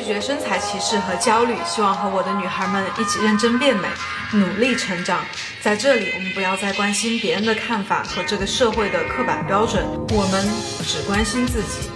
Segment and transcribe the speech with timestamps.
[0.00, 3.86] 拒绝身材歧视和焦虑，希望和我的女孩们一起认真变美，
[4.32, 5.22] 努力成长。
[5.60, 9.84] 在这里，我们不要再关心别人的看法和这个社会的刻板标准，
[10.16, 10.42] 我们
[10.86, 11.90] 只关心自己。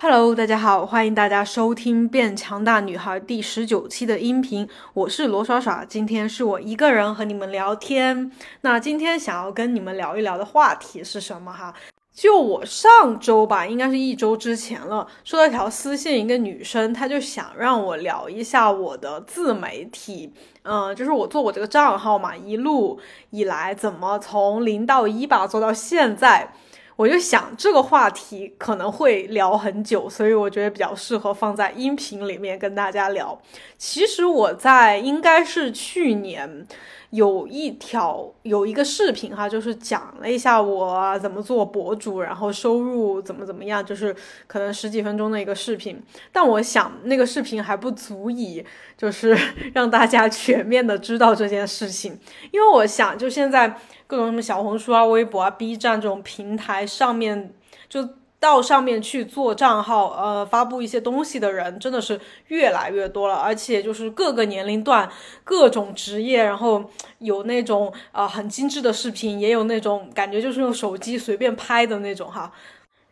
[0.00, 8.32] Hello，大家好，欢迎大家收听《变强大女孩》第十九期的音频，我是罗耍耍，今天是我一个人和你们聊天。
[8.62, 11.74] 那今天想要跟你们聊一聊的话题是什么哈？
[12.14, 20.32] 就我上周吧，应该是一周之前了，收到一条私信，一个女生，她就想让我聊一下我的自媒体，
[20.62, 26.52] 嗯，就是我做我这个账号嘛，一路以来怎么从零到一吧做到现在。
[26.94, 33.40] 我就想这个话题可能会聊很久，所以我觉得比较适合放在音频里面跟大家聊。
[33.78, 36.66] 其实我在应该是去年
[37.12, 44.14] 有一条有一个视频哈，就是讲了一下我怎么做博主，然后收入怎么怎么样，就是
[44.46, 46.02] 可能十几分钟的一个视频。
[46.32, 48.64] 但我想那个视频还不足以
[48.98, 49.36] 就是
[49.74, 52.18] 让大家全面的知道这件事情，
[52.50, 53.78] 因为我想就现在。
[54.04, 57.54] 各种什么小红书啊、微博啊、B 站这种平台上面，
[57.88, 58.06] 就
[58.42, 65.08] 到上面去做账号，呃，发布一些东西的人真的是越来越多了，而且就是各个年龄段、
[65.44, 72.50] 各种职业，然后有那种啊很精致的视频，也有那种感觉就是用手机随便拍的那种哈。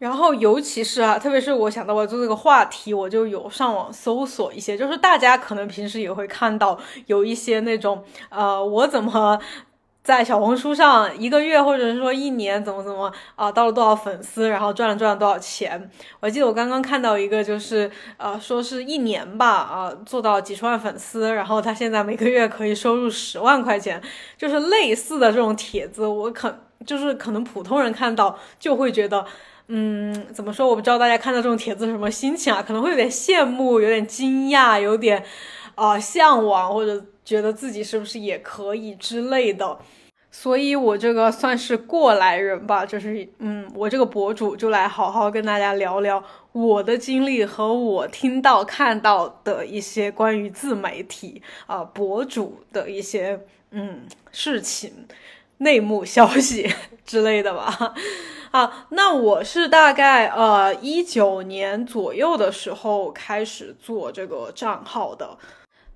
[0.01, 9.39] 然后尤其是啊，特别是我想到我做这个话题，我就有上网搜索一些，就是大家可能平时也会看到有一些那种，呃，我怎么。
[10.03, 15.91] 在小红书上一个月或者是说一年怎么怎么啊到了多少粉丝，然后赚了赚了多少钱？
[16.21, 24.01] 我记得我刚刚看到一个，就是呃说是一年吧啊做到几十万粉丝，然后他现在每个月可以收入十万块钱，
[24.39, 29.25] 就是类似的这种帖子，我可就是可能普通人看到就会觉得，
[29.69, 30.67] 嗯，怎么说？
[30.67, 32.65] 我不知道大家看到这种帖子什么心情啊？
[32.67, 35.23] 可能会有点羡慕，有点惊讶，有点
[35.75, 37.05] 啊向往或者。
[37.23, 39.79] 觉得自己是不是也可以之类的，
[40.33, 53.41] 所以我这个算是过来人吧，就是嗯，我这个博主就来好好跟大家聊聊我的经历和我听到看到的一些关于自媒体啊博主的一些
[53.73, 55.07] 嗯事情、
[55.59, 56.73] 内幕消息
[57.05, 57.95] 之类的吧。
[58.53, 65.37] 啊，那我是大概呃一九年左右的时候开始做这个账号的。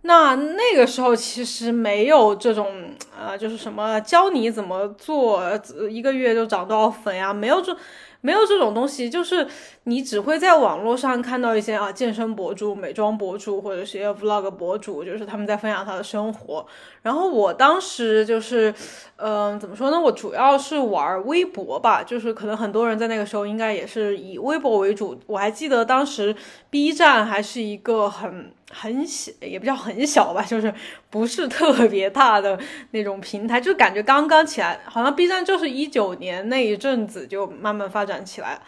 [0.07, 2.73] 那那个时候其实没有这种，
[3.19, 5.43] 呃，就是什么教你怎么做，
[5.91, 7.77] 一个月就涨多少粉呀，没有这。
[8.25, 9.47] 没有这种东西，就是
[9.83, 16.67] 你只会在网络上看到一些啊健身博主、美妆博主或者是一些 vlog 博主，就是他们在分享他的生活。
[17.03, 18.73] 然后我当时就是，
[19.17, 20.01] 嗯，怎么说呢？
[20.01, 25.21] 我主要是玩微博吧，就是可能很多人在那个时候应该也是以微博为主。
[25.27, 26.35] 我还记得当时
[26.71, 30.75] B 站还是一个很很小，也不叫很小吧，就是
[31.09, 32.59] 不是特别大的
[32.91, 38.25] 那种平台，就感觉刚刚起来，好像 B 站就是一九年那一阵子就慢慢发展。
[38.25, 38.59] 起来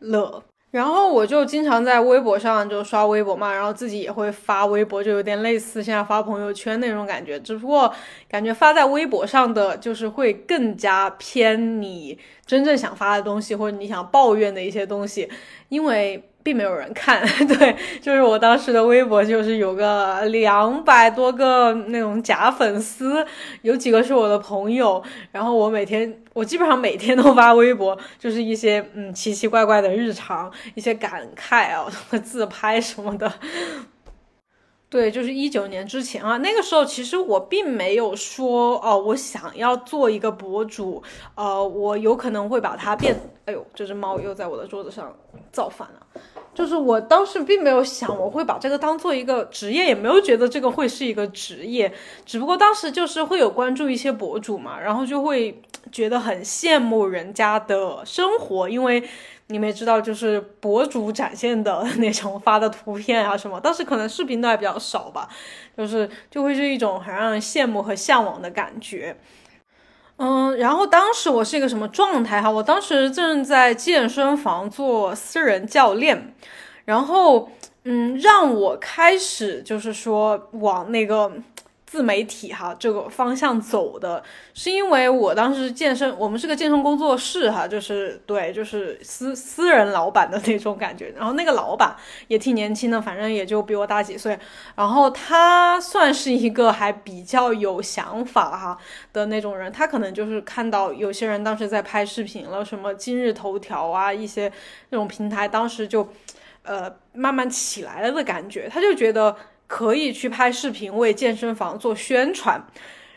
[0.00, 0.42] 了，
[0.72, 7.94] 然后我就经常在微博上就刷微博嘛，然后自己也会发微博，就有点类似现在发朋友圈那种感觉，只不过
[8.28, 15.30] 感觉发在微博上的就是会更加偏你真正想发的东西，或者你想抱怨的一些东西，
[15.68, 16.22] 因为。
[16.48, 23.22] 并没有人看， 对，就是我当时的微博，就是有个两百多个那种假粉丝，
[23.60, 31.84] 有几个是我的朋友，然后我每天，我基本上每天都发微博，就是一些嗯奇奇怪怪的日常，一些感慨啊，
[32.24, 33.30] 自拍什么的。
[34.90, 41.02] 对，就是一九年之前啊，那个时候其实我并没有说哦，我想要做一个博主，
[41.34, 45.14] 呃，我有可能会把它变，哎呦，这只猫又在我的桌子上
[45.52, 46.22] 造反了。
[46.54, 51.92] 就是我当时并没有想我会把这个当做一个职业，也没有觉得这个会是一个职业，
[52.24, 55.62] 只不过当时就是会有关注一些博主嘛，然后就会
[55.92, 59.06] 觉得很羡慕人家的生活，因为
[59.48, 65.28] 你们也知道，就是博主展现的 那种发的图片啊什么，当时可能视频都还比较少吧，
[65.76, 69.16] 就是就会是一种很让人羡慕和向往的感觉。
[70.18, 72.50] 嗯，然后当时我是一个什么状态哈？
[72.50, 76.34] 我当时正在健身房做私人教练，
[76.84, 77.50] 然后
[77.84, 81.32] 嗯，让我开始就是说往那个。
[81.90, 91.14] 自媒体哈这个方向走的是因为我当时健身，我们是个健身工作室哈，就是对，就是私私人老板的那种感觉。
[91.16, 91.96] 然后那个老板
[92.26, 94.38] 也挺年轻的，反正也就比我大几岁。
[94.76, 98.78] 然后他算是一个还比较有想法哈
[99.14, 104.52] 的那种人，他可能就是看到有些人当时在拍视频了，什么今日头条啊一些
[104.90, 106.06] 那种平台，当时就。
[106.64, 109.34] 呃慢慢起来了的感觉，他就觉得
[109.68, 112.66] 可以去拍视频为健身房做宣传。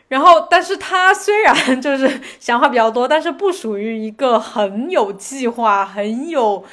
[0.09, 6.63] 然后，但是他虽然就是想法比较多，但是不属于一个很有计划、很有。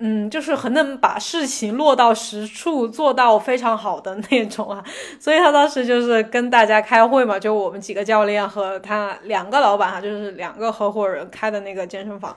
[0.00, 4.84] 嗯，就是很能把事情落到实处，做到非常好的那种啊。
[5.20, 12.36] 所以他当时就是跟大家开会嘛，就我们几个教练和他两个老板哈，就是两个合伙人开的那个健身房，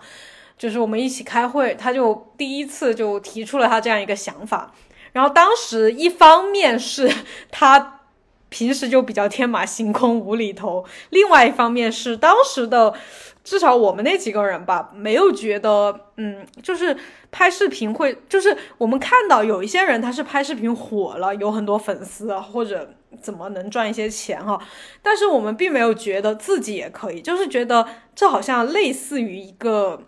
[0.56, 4.72] 就是我们一起开会，他就第一次就提出了他这样一个想法。
[5.17, 7.11] 然后当时一方面是
[7.49, 8.01] 他
[8.49, 12.93] 平时就比较天马行空、无厘头，另外一方面是当时的。
[13.43, 16.93] 至少我们那几个人吧，没有觉得，嗯，就是
[17.31, 22.89] 拍视频会，就是我们看到有一些人他是拍视频火了，有很多粉丝或者
[23.21, 24.59] 怎么能赚一些钱哈，
[25.01, 30.03] 但是我们并没有觉得自己也可以，就是觉得这好像类似于一个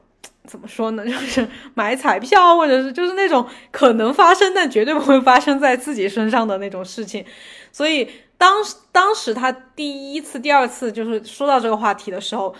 [0.45, 7.25] 怎么说呢，就是买彩票或者是就是那种可能发生但绝对不会发生在自己身上的那种事情，
[7.71, 12.55] 所以当时当时他第一次、第二次就是说到这个话题的时候。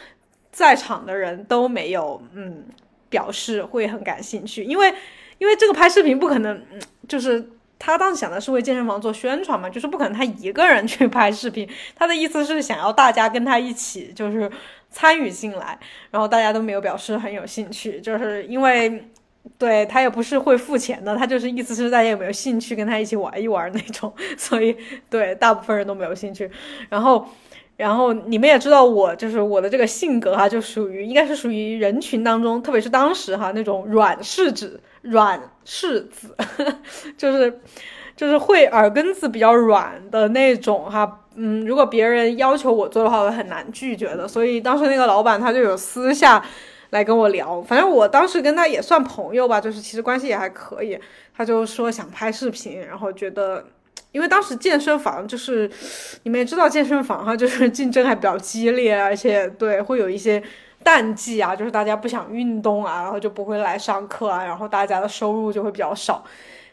[0.52, 2.66] 在场的人都没有，嗯，
[3.08, 4.92] 表示会很感兴趣，因为，
[5.38, 6.60] 因为这个拍视频不可能，
[7.08, 14.50] 就是他当时想的是为健身房做宣传嘛，就是不可能他一个人去拍视频，他的意思是想要大家跟他一起，就是
[14.90, 15.80] 参与进来，
[16.12, 19.10] 然后大家都没有表示很有兴趣，就是因为，
[19.58, 24.76] 对他也不是会付钱的，他就是意思是大家有没有兴趣跟他一起玩一玩那种， 所以
[25.10, 26.50] 对大部分人都没有兴趣，
[26.90, 27.28] 然后。
[27.80, 36.36] 然后你们也知道我就是我的这个性格哈，就属于应该是属于人群当中，特别是当时哈那种软柿子，软柿子，
[37.16, 37.62] 就是
[38.20, 41.22] 就是会耳根子比较软的那种哈。
[41.36, 44.28] 嗯，如果别人要求我做的话，我很难拒绝的。
[44.28, 46.44] 所以当时那个老板他就有私下
[46.90, 51.00] 来跟我聊，反正我当时跟他也算朋友吧，就是其实关系也还可以。
[51.34, 53.64] 他就说想拍视频，然后觉得。
[54.12, 55.70] 因为当时健身房就是，
[56.24, 60.42] 你们也知道健身房哈，就是竞争还比较激烈，而且对会有一些
[60.84, 66.26] 淡季啊，就是大家不想运动啊，然后就不会来上课啊，然后大家的收入就会比较少。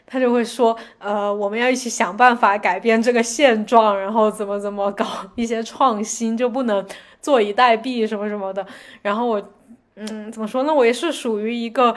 [0.07, 5.05] 他就会说，呃，我们要一起想办法改变这个现状，然后怎么怎么搞
[5.35, 6.83] 一些创新，就不能
[7.21, 8.65] 坐以待毙什么什么的。
[9.01, 9.49] 然后我，
[9.95, 10.73] 嗯，怎么说呢？
[10.73, 11.93] 我也是属于一个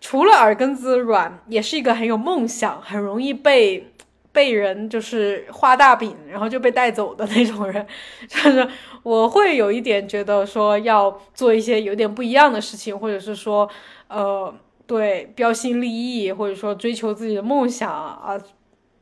[0.00, 3.86] 除了耳根子软，也是一个很有梦想，很容易被。
[4.32, 7.84] 被人就是画大饼，然后就被带走的那种人，
[8.28, 8.64] 就是
[9.02, 13.68] 我会有一点觉得说要做一些有点不一样的事情，或者是说，
[14.06, 14.54] 呃，
[14.90, 18.36] 对，标新立异，或者说追求自己的梦想啊，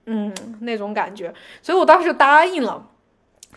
[0.04, 0.30] 嗯，
[0.60, 1.32] 那种感觉，
[1.62, 2.86] 所以我当时就答应了。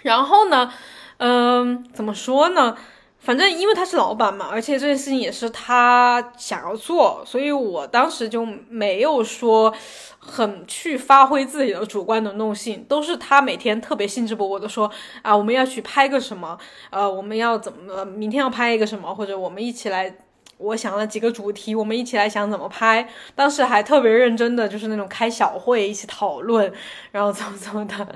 [0.04, 0.72] 然后呢，
[1.18, 2.78] 嗯，怎么说呢？
[3.20, 9.74] 反正因为他是老板嘛，而且这件事情也是他想要做，所以我当时就没有说
[10.18, 14.90] 很去发挥自己的主观能动性，都是他每天特别兴致勃勃的说
[15.22, 16.58] 啊，我们要去拍个什么，
[16.92, 20.16] 呃，我们要怎么，明天要拍一个什么，或者我们一起来。
[20.62, 23.08] 我想了几个主题，我们一起来想怎么拍。
[23.36, 26.72] 当时还特别认真的，就是那种开小会一起讨论，
[27.12, 28.08] 然后怎么怎么的。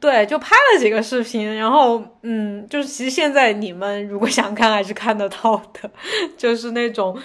[0.00, 5.90] 对，就拍了几个视频，然后嗯，就是其实现在你们如果想看，还是看得到的。
[6.36, 7.16] 就是那种，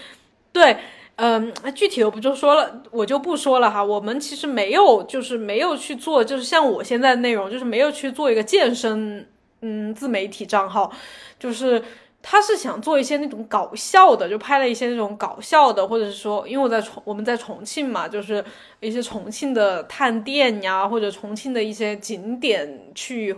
[0.51, 0.77] 对，
[1.15, 3.83] 嗯，具体我不就说了，我就不说了哈。
[3.83, 9.27] 我们其实没有，就是没有去做，就是像我现在的内容，就是没有去做一个健身
[9.61, 10.91] 嗯自媒体账号，
[11.39, 11.83] 就是。
[12.25, 18.41] 他是想做一些那种搞笑的，就拍了一些那种搞笑的，或者是说，因为我在重我们在重庆嘛，就是
[18.79, 23.35] 一些重庆的探店呀，或者重庆的一些景点去，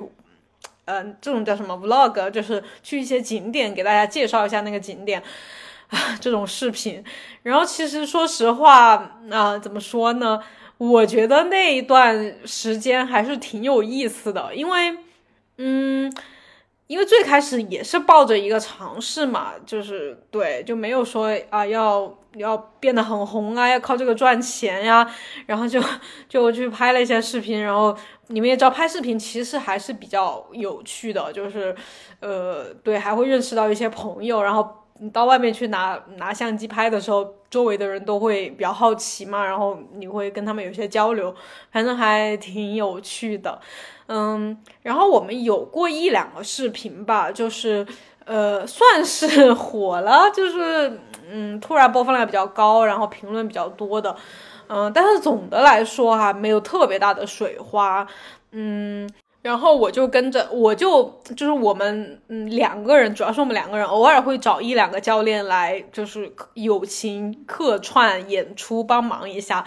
[0.86, 5.20] 嗯，这种叫什么 vlog，就是去一些景点给大家介绍一下那个景点
[5.90, 7.04] 啊， 这种视频。
[7.42, 10.40] 然后其实说实话，啊，怎么说呢？
[10.78, 14.96] 我觉得那一段时间还是挺有意思的，因为，
[15.58, 16.14] 嗯。
[16.88, 25.10] 因为最开始也是抱着一个尝试嘛，就是对，就没有说啊要要变得很红啊，要靠这个赚钱呀，
[25.48, 25.82] 然后就
[26.30, 27.96] 就去拍了一些视频，然后
[28.28, 31.76] 你们也知道拍视频其实还是比较有趣的，就是
[32.20, 41.34] 呃对，还会认识到一些朋友，然后你到外面去拿拿相机拍的时候，周围的人都会比较好奇嘛，然后你会跟他们有些交流，
[41.72, 43.60] 反正还挺有趣的。
[44.08, 47.86] 嗯，然后我们有过一两个视频吧，就是
[48.26, 54.16] 呃，算是 火了，就是嗯，突然播放量比较高，然后评论比较多的，
[54.68, 58.06] 嗯，但是总的来说哈，没有特别大的水花，
[58.52, 59.10] 嗯，
[59.46, 61.04] 然后我就跟着，我就
[61.36, 69.64] 就是我们嗯两个人，主要是我们两个人，偶尔会找一两个教练来，就是友情客串演出帮忙一下，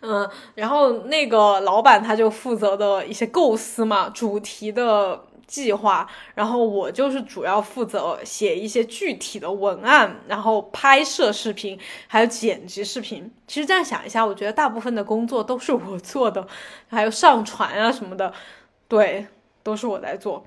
[0.00, 13.30] 嗯，然后那个老板他就负责的一些构思嘛，主题的计划，然后我就是主要负责写一些具体的文案，然后拍摄视频，还有剪辑视频。
[13.46, 16.44] 其实这样想一下，我觉得大部分的工作都是我做的，
[16.88, 18.32] 还有上传啊什么的。
[18.90, 19.24] 对，
[19.62, 20.44] 都是我在做，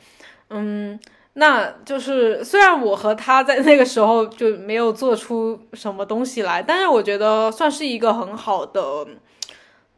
[0.49, 0.99] 嗯，
[1.35, 9.07] 那就是虽然我和他在那个时候就没有做出什么东西来，但是我觉得算是一个很好的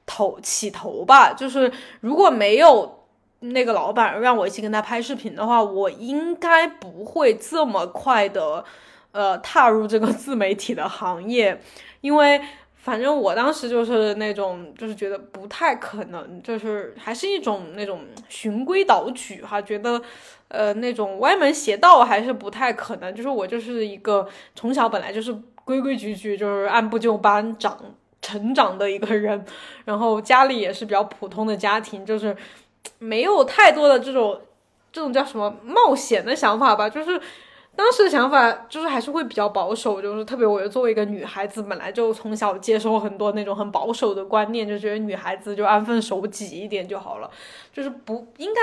[0.06, 1.34] 头起头吧。
[1.34, 1.72] 就是
[2.02, 3.08] 如果没有
[3.40, 8.64] 那个老板让我一起跟他拍视频的话，我应该不会这么快的
[9.12, 11.60] 呃踏入这个自媒体的行业，
[12.02, 12.40] 因为。
[12.86, 20.00] 反正我当时就是那种，就是觉得不太可能，就是还是一种那种循规蹈矩哈，觉得，
[20.50, 23.12] 呃，那种歪门邪道还是不太可能。
[23.16, 27.76] 就是我就是一个从小本来就是规规矩矩，就是按部就班长
[28.22, 29.44] 成长的一个人，
[29.86, 32.38] 然后家里也是比较普通的家庭，就是
[33.00, 34.40] 没有太多的这种
[34.92, 37.20] 这种叫什么冒险的想法吧，就是。
[37.76, 47.30] 当时的想法就是还是会比较保守，就是特别我作为一个女孩子，本来就从小接受很多那种很保守的观念，就觉得女孩子就安分守己一点就好了，
[47.74, 48.62] 就是不应该，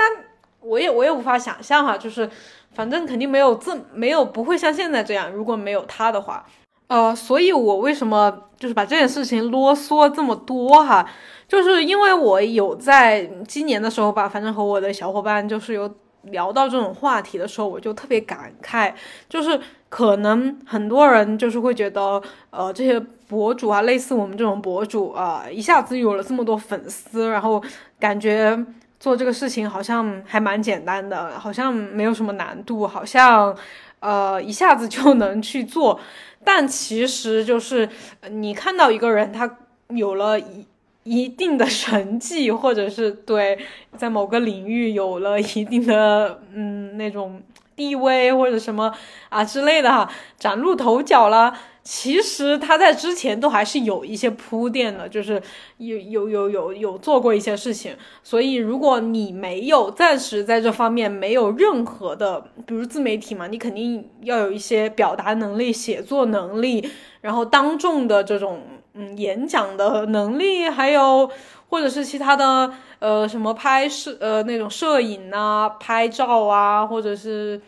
[0.61, 2.27] 我也我也无法想象哈，就是
[2.73, 6.43] 反正肯定没有这没有不会像现在这样，如果没有他的话，
[6.87, 11.07] 呃，所以我为什么就是把这件事情啰嗦这么多哈，
[11.47, 15.93] 就是因为我有在今年的时候吧，反正和我的小伙伴就是有。
[16.23, 18.93] 聊到这种话题的时候，我就特别感慨，
[19.29, 27.61] 就是可能很多人就是会觉得，呃，这些博主啊，类似我们这种博主啊，一下子有了这么多粉丝，然后
[27.99, 28.57] 感觉
[28.99, 33.55] 做这个事情好像还蛮简单的，好像没有什么难度，好像
[33.99, 35.99] 呃一下子就能去做，
[36.43, 37.89] 但其实就是
[38.29, 39.57] 你看到一个人他
[39.89, 40.65] 有了一。
[41.03, 43.57] 一定的成绩，或者是对
[43.97, 47.41] 在某个领域有了一定的嗯那种
[47.75, 48.93] 地位或者什么
[49.29, 51.53] 啊之类的哈，崭露头角了。
[51.83, 55.41] 其实他在之前都还是有一些铺垫的，就是
[55.79, 57.93] 有有有有有做过一些事情。
[58.23, 68.61] 所以如果你没有暂时在这方面没有任何的，比如自媒体嘛，你肯定要有一些表达能力、写作能力，然后当众的这种。
[68.93, 71.29] 嗯，演讲的能力，还有
[71.69, 77.59] 或者是其他的，呃，什么拍摄，呃，那种摄影啊，拍照啊，或者是，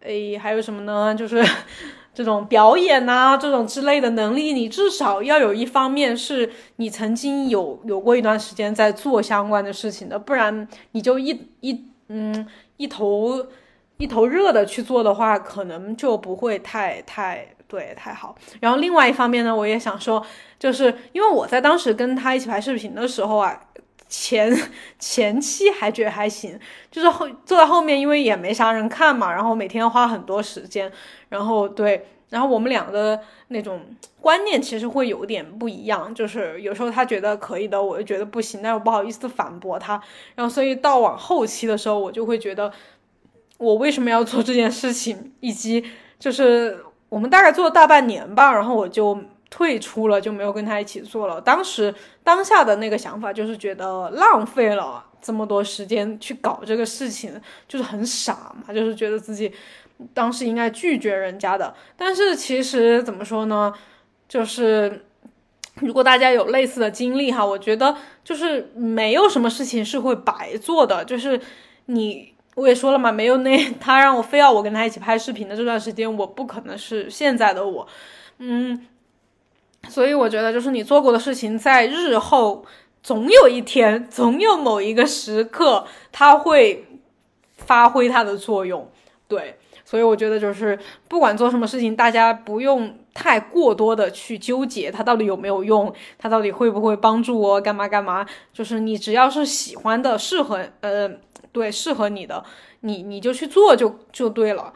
[0.00, 1.12] 诶，还有什么呢？
[1.18, 1.44] 就是
[2.14, 12.46] 这种表演啊，这种之类的能力，你至少要有一方面是你曾经有有过一段时间在做相关的事情的，不然你就一一嗯
[12.76, 13.44] 一头
[13.96, 17.53] 一头热的去做的话，可能就不会太太。
[17.74, 18.36] 对，太好。
[18.60, 20.24] 然后另外一方面呢，我也想说，
[20.60, 23.60] 就是因为我在当时跟他一起拍视频的时候啊，
[24.08, 24.56] 前
[25.00, 26.56] 前期还觉得还行，
[26.88, 30.92] 就是后坐在后面，因为也没啥人看嘛，然后每天花很多时间，
[31.30, 33.80] 然后对，然后我们俩的那种
[34.20, 40.00] 观念其实会有点不一样，就是有时候他觉得可以的，我就觉得不行，但又不好意思反驳他，
[40.36, 42.72] 然后所以到往后期的时候，我就会觉得
[43.58, 45.84] 我为什么要做这件事情，以及
[46.20, 46.83] 就是。
[47.14, 49.16] 我们大概做了大半年吧，然后我就
[49.48, 51.40] 退出了，就没有跟他一起做了。
[51.40, 51.94] 当时
[52.24, 59.52] 当下的那个想法就是觉得浪费了这么多时间去搞这个事情，就是很傻嘛，就是觉得自己
[60.12, 61.72] 当时应该拒绝人家的。
[61.96, 63.72] 但是其实怎么说呢，
[64.28, 65.04] 就是
[65.76, 71.40] 如果大家有类似的经历哈，我觉得就是没有什么事情是会白做的，就是
[71.86, 72.33] 你。
[72.54, 77.86] 我也说了嘛，没有那 他让我非要我跟他一起拍视频的这段时间，我不可能是现在的我，
[78.38, 78.86] 嗯，
[79.88, 82.64] 所以我觉得就是你做过的事情，在日后
[83.02, 86.86] 总有一天，总有某一个时刻，它会
[87.56, 88.88] 发挥它的作用，
[89.26, 101.10] 对，所以我觉得就是不管做什么事情，大家不用太过多的去纠结它到底有没有用，它到底会不会帮助我干嘛干嘛，就是你只要是喜欢的，适合呃。
[101.54, 102.44] 对，适合你的，
[102.80, 104.74] 你你就去做就就对了。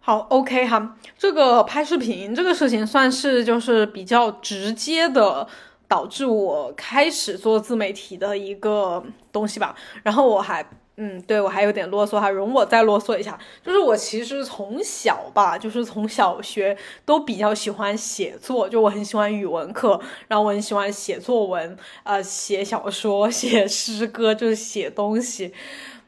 [0.00, 5.46] 好，OK 哈，这个拍视频这个事情算是就是比较直接的
[5.86, 9.74] 导致我开始做自媒体的一个东西吧。
[10.02, 10.66] 然后我还，
[10.96, 13.38] 嗯，对我还有点啰嗦哈，容我再啰嗦一下。
[13.62, 16.76] 就是我其实从小吧，就是从小学
[17.06, 25.52] 都比较喜欢写作，就我很喜欢语文课，然后我很喜欢写作文，呃，写小说、 写诗歌，就是写东西。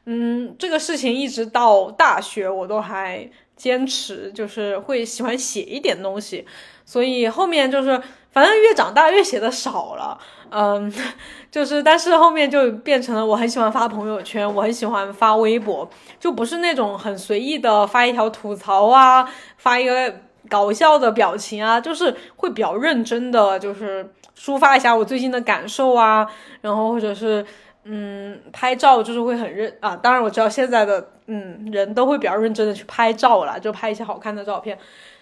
[0.08, 6.46] 嗯，这个事情一直到大学我都还坚持，就是会喜欢写一点东西，
[6.84, 10.16] 所以后面就是反正越长大越写的少了，
[10.50, 10.92] 嗯，
[11.50, 15.88] 就是但是后面就变成了我很喜欢发朋友圈，我很喜欢发微博，
[16.20, 24.08] 就不是那种很随意的发一条吐槽啊，发一个搞笑的表情啊，就是会比较认真的，就是
[24.38, 27.44] 抒发一下我最近的感受啊，然后或者是。
[27.88, 34.76] 嗯，拍照就是会很认啊，当然我知道现在的嗯人都会比较认真的去拍照啦，就拍一些好看的照片。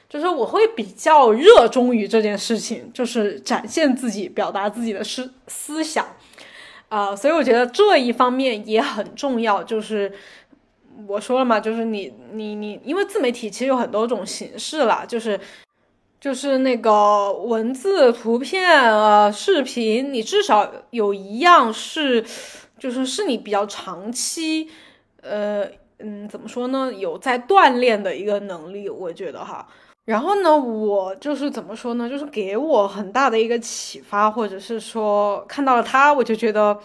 [0.06, 6.06] 就是我会比较热衷于这件事情，就是展现自己、表达自己的思思想，
[6.88, 9.62] 啊，所以我觉得这一方面也很重要。
[9.62, 10.12] 就是
[11.08, 15.40] 我说了嘛，就是你你你，因为自媒体其实有很多种形式啦，就是
[16.24, 22.24] 就是那个文字、图片啊、视频，你至少有一样是。
[22.76, 24.68] 就是是你比较长期，
[25.22, 25.64] 呃，
[25.98, 26.92] 嗯，怎么说呢？
[26.92, 29.66] 有在锻炼的一个能力，我觉得哈。
[30.06, 32.08] 然后呢，我就是怎么说呢？
[32.08, 36.78] 就是给我很大的一个启发，或者是说看到了他，我就觉得，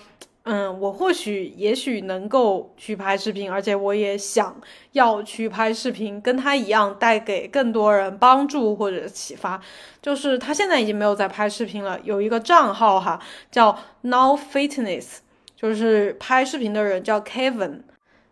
[0.43, 4.60] 嗯，我或许也许能够去拍视频，而且我也想
[4.93, 9.62] 要去拍视频，跟他一样带给更多人帮助或者启发。
[10.01, 13.19] 就是他现在已经没有在拍视频了，有一个账号哈，
[13.51, 15.17] 叫 Now Fitness。
[15.55, 17.81] 就是拍视频的人叫 Kevin，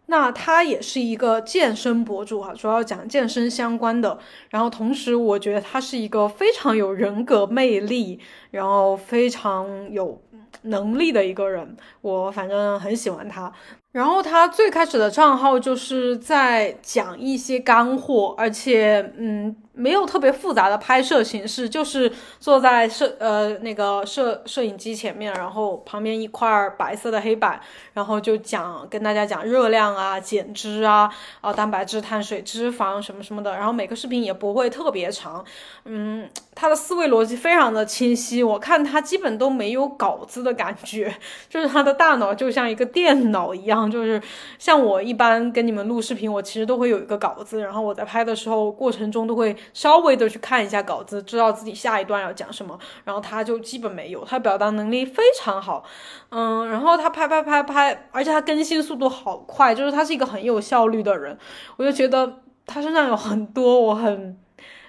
[0.06, 4.18] 那他也是一个健身博主哈，主要讲健身相关的。
[4.50, 8.22] 然后同时，我觉得他是一个非常有人格魅力，
[8.52, 10.22] 然后非常有
[10.64, 11.78] 能力的一个人。
[12.02, 13.52] 我反正很喜欢他。
[13.98, 19.56] 然后他最开始的账号就是在讲一些干货，而且嗯。
[19.80, 27.62] 没有特别复杂的拍摄形式，就是坐在摄呃那个摄摄影机前面，然后旁边一块白色的黑板，
[27.94, 31.08] 然后就讲跟大家讲热量啊、减脂啊、
[31.42, 33.51] 啊蛋白质、碳水、脂肪什么什么的。
[33.54, 35.46] 然后每个视频也不会特别长，
[35.86, 41.16] 嗯，他的思维逻辑非常的清晰，我看他基本都没有稿子的感觉，
[41.48, 44.22] 就是他的大脑就像一个电脑一样，就是
[44.58, 49.56] 像我一般跟你们录视频，我其实都会有一个稿子，然后我在拍的时候过程中都会。
[49.74, 55.84] 稍微的去看一下稿子，知道自己下一段要讲什么，然后他就基本没有，他表达能力非常好，
[56.30, 61.38] 嗯，然后他拍拍拍拍，而且他更新速度好快，就是他是一个很有效率的人，
[61.78, 64.38] 我就觉得他身上有很多我很，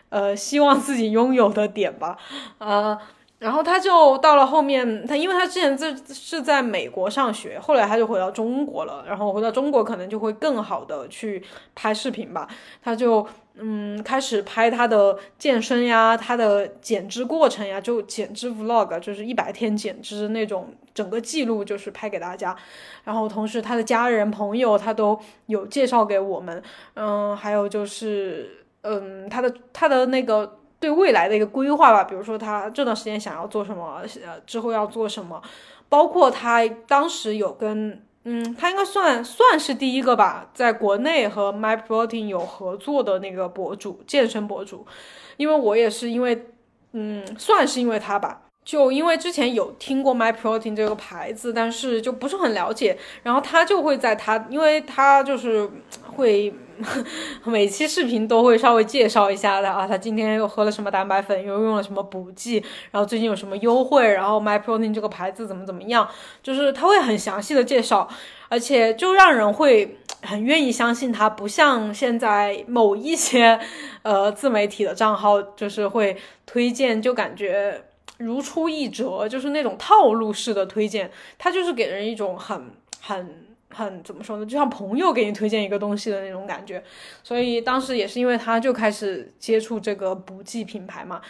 [0.09, 2.17] 呃，希望自己拥有的点吧，
[2.59, 2.99] 呃。
[3.39, 9.05] 然后他就到了后面，他因为他之前在是在美国上学，后来他就回到中国了。
[9.07, 11.41] 然后回到中国可能就会更好的去
[11.77, 12.49] 拍视频吧。
[12.83, 13.25] 他就
[13.55, 22.57] 嗯开始拍他的健身呀，他的减脂过程呀，就减脂 vlog，就是一百天减脂那种整个记录，就是拍给大家。
[23.05, 26.61] 然后同时他的家人朋友他都有介绍给我们，
[26.95, 30.58] 嗯，还有就是嗯他的他的那个。
[30.81, 35.43] 对未来的一个规划吧，比如说他这段时间想要做什么，呃，之后要做什么，
[35.89, 44.87] 包括他当时有跟，嗯，他应该算算是第一个吧，在国内和 MyProtein 有合作的那个博主，健身博主，
[45.37, 46.47] 因为我也是因为，
[46.93, 55.69] 嗯，算是因为他吧，就因为之前有听过 MyProtein 这个牌子，但是就不是很了解，然后他就会在他，因为他就是
[56.15, 56.55] 会。
[57.45, 66.09] 每期视频都会稍微介绍一下的啊，他今天又喝了什么蛋白粉，又用了什么补剂，然后最近有什么优惠，然后 MyProtein 这个牌子怎么怎么样，
[66.43, 68.09] 就是他会很详细的介绍，
[68.49, 73.59] 而且就让人会很愿意相信他，不像现在某一些
[74.03, 77.83] 呃自媒体的账号，就是会推荐就感觉
[78.19, 83.48] 如出一辙，就是那种套路式的推荐，他就是给人一种很很。
[83.71, 84.47] 很怎么说呢？
[84.47, 86.83] 就像朋友给你推荐一个东西的那种感觉，
[87.23, 91.21] 所以当时也是因为他就开始接触这个补剂品牌嘛，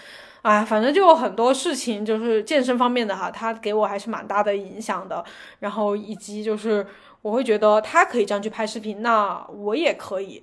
[0.42, 5.24] 哎，反正就有很多事情，就是健身方面的哈，他给我还是蛮大的影响的。
[5.58, 6.86] 然后以及就是
[7.22, 10.42] 我会觉得他可以这样去拍视频，那我也可以。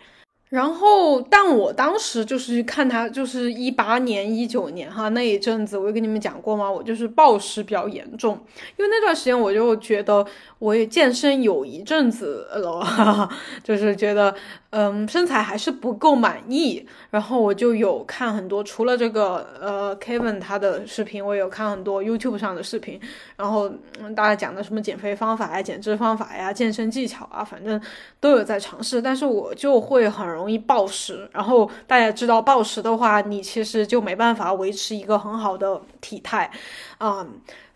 [0.49, 6.71] 然后，但我当时就是看他，就是一八年、一九年哈那一阵子，我有跟你们讲过吗？
[6.71, 8.39] 我就是暴食比较严重，
[8.77, 10.25] 因为那段时间我就觉得
[10.59, 13.27] 我也健身有一阵子了，
[13.63, 14.33] 就是觉得
[14.77, 22.99] 嗯，身材还是不够满意，然后我就有看很多，除了这个呃 Kevin 他的视频，我有看很多 YouTube 上的视频，
[23.37, 27.79] 然后嗯大家讲的什么减肥方法呀、减脂方法呀、健身技巧啊，反正
[28.19, 36.51] 都有在尝试，但是我就会很容易暴食，然后大家知道暴食的话，你其实就没办法维持一个很好的体态，
[36.97, 37.25] 啊。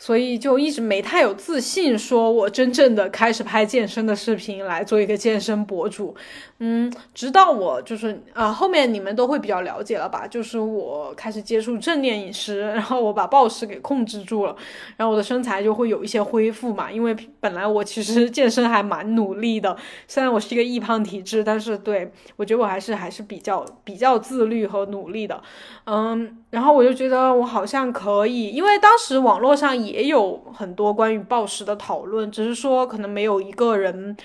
[0.01, 6.15] 所以就一直没太有自信，说我真正的开始拍健身的视频来做一个健身博主，
[6.61, 14.53] 嗯，直到我就是啊后面你们都会比较了解了吧，就是我开始接触正念饮食，然后我把暴食给控制住了，
[14.97, 19.73] 然后我的身材就会有一些恢复嘛，因为本来我其实健身还蛮努力的，
[20.05, 25.41] 虽然我是一个易胖体质，但是对我觉得我还是还是比较比较自律和努力的，
[25.85, 34.17] 嗯，然后我就觉得我好像可以，因为当时网络上也有很多关于暴食的讨论，只是说可能没有一个人，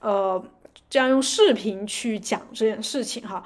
[0.00, 0.42] 呃，
[0.90, 3.42] 这样用视频去讲这件事情哈。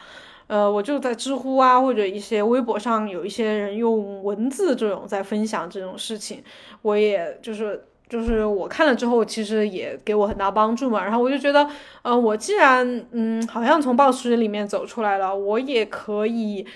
[0.47, 6.43] 呃，我就在知乎啊或者一些微博上有一些人用文字这种在分享这种事情，
[6.83, 11.03] 我也就是就是我看了之后，其实也给我很大帮助嘛。
[11.03, 11.67] 然后我就觉得，
[12.03, 16.67] 呃，我既然嗯好像从暴食里面走出来了，我也可以。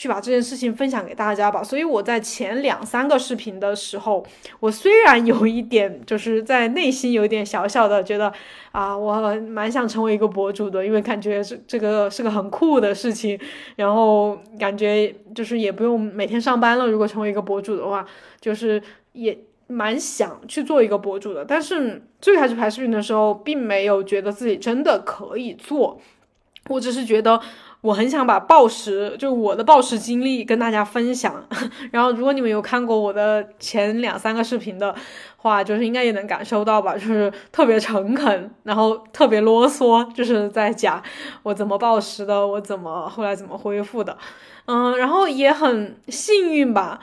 [0.00, 1.62] 去把这件事情分享给大家吧。
[1.62, 4.26] 所以我在前两三个视频的时候，
[4.58, 8.32] 我虽然有一点就是在内心有一点小小的觉得
[8.72, 13.38] 啊，我蛮想成为一个博主的，因为感觉这这个是个很酷的事情，
[13.76, 16.86] 然后感觉就是也不用每天上班了。
[16.86, 18.06] 如果成为一个博主的话，
[18.40, 18.82] 就是
[19.12, 19.36] 也
[19.66, 21.44] 蛮想去做一个博主的。
[21.44, 26.00] 但是最开始拍视频的时候，并没有觉得自己真的可以做，
[26.70, 27.38] 我只是觉得。
[27.82, 31.42] 我很想把暴食，就是我的暴食经历跟大家分享。
[31.90, 34.94] 然后，如果你们有看过我的前两三个视频的
[35.38, 41.02] 话，就是应该也能感受到吧，就是特别诚恳，然后特别啰嗦，就是在讲
[41.42, 44.16] 我怎么暴食的，我怎么后来怎么恢复的。
[44.66, 47.00] 嗯，然后也很幸运吧，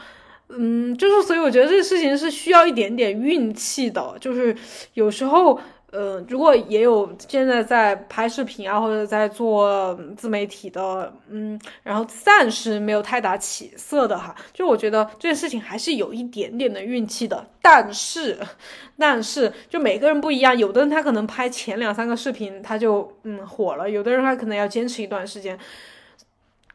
[0.50, 4.56] 嗯，就是所以我觉得这个事情是需要一点点运气的，就是
[4.94, 5.60] 有时候。
[5.92, 17.48] 呃，如果也有现在在拍视频啊，或者在做自媒体的，嗯，然后暂时没有太大起色的哈，就我觉得这件事情还是有一点点的运气的。
[17.62, 18.38] 但是，
[18.98, 25.58] 但是就每个人不一样，有的人他可能拍前两三个视频他就嗯火了，有的人他可能要坚持一段时间。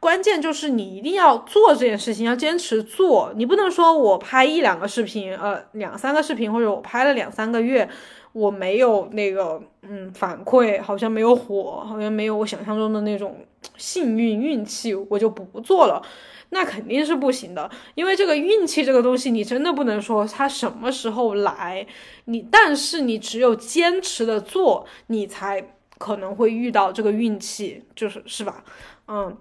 [0.03, 7.89] 关键就是你一定要做这件事情，要坚持做，你不能说我拍一两个视频，呃，两三个视频，或者我拍了两三个月。
[8.33, 13.37] 我没有那个，嗯，反馈好像没有火，好像没有我想象中的那种
[13.77, 16.01] 幸运运气，我就不做了，
[16.49, 17.69] 那肯定是不行的。
[17.95, 21.85] 因为这个运气这个东西，你真的不能说它什么时候来，
[22.25, 25.63] 你但是你只有坚持的做，你才
[25.99, 28.63] 可能会遇到这个运气，就是是吧？
[29.07, 29.37] 嗯。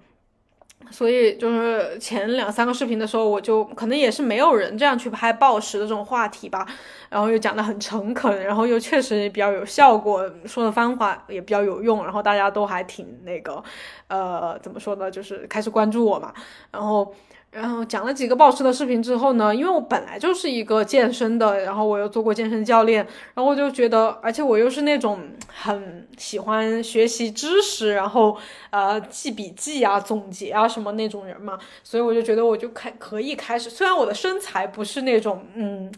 [0.90, 6.66] 所以就是前两三个视频的时候，我就可能也是没有人这样去拍暴食的这种话题吧，
[7.08, 13.62] 然后又讲的很诚恳，然后又确实比较有效果，说的方法也比较有用，然后大家都还挺那个，
[14.08, 16.32] 呃，怎么说呢，就是开始关注我嘛，
[16.70, 17.14] 然后。
[17.52, 28.38] 然后讲了几个暴食的视频之后呢，因为我本来就是一个健身的，然后我又做过健身教练，然后我就觉得，而且我又是那种很喜欢学习知识，然后
[28.70, 33.68] 呃记笔记啊、总结啊什么那种人嘛，所以我就觉得我就开可以开始。
[33.68, 35.92] 虽然我的身材不是那种嗯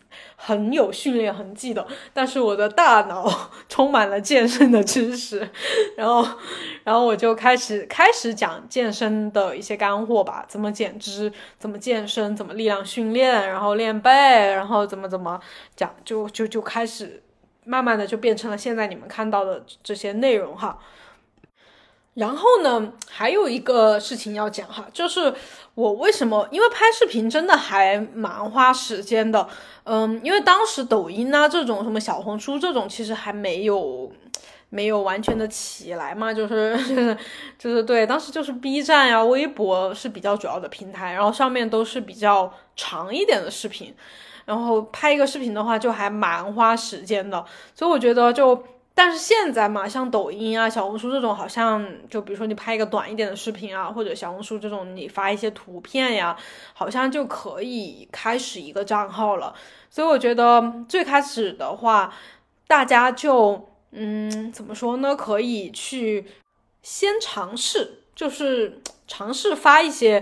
[0.47, 3.27] 很有训练痕迹的，但是我的大脑
[3.69, 5.49] 充满了健身的知识，
[5.97, 6.27] 然后
[6.85, 11.33] 然后我就开始开始讲健身的一些干货吧，怎么减脂。
[11.59, 15.41] 怎么健身，怎么力量训练，然后练背，然后怎么怎么
[15.75, 17.23] 讲，就就就开始
[17.65, 20.79] 慢慢的就变成了现在你们看到的这些内容哈。
[22.15, 25.35] 然后呢，还有一个事情要讲哈，就是
[25.75, 29.49] 我为什么，因为拍视频真的还蛮花时间的，
[29.85, 34.11] 嗯，因为当时抖音啊这种什么小红书这种其实还没有。
[34.71, 37.17] 没有完全的起来嘛，就是就是
[37.57, 43.95] 就是对，当时就是 B 站呀、微博是比较主要的平台，然后上面都是比较长一点的视频，
[44.45, 48.61] 然后拍一个视频的话就还蛮花时间的，所以我觉得就，
[48.95, 56.37] 但是现在嘛，像抖音啊、小红书这种，好像就比如说你拍一个短一点的视频啊，或者小红书这种你发一些图片呀，
[56.73, 59.55] 好像就可以开始一个账号了，
[59.91, 62.15] 所以我觉得最开始的话，
[62.67, 63.69] 大家就。
[63.97, 65.15] 嗯，怎么说呢？
[65.15, 66.27] 可以去
[66.83, 70.21] 先尝试，就是尝试发一些，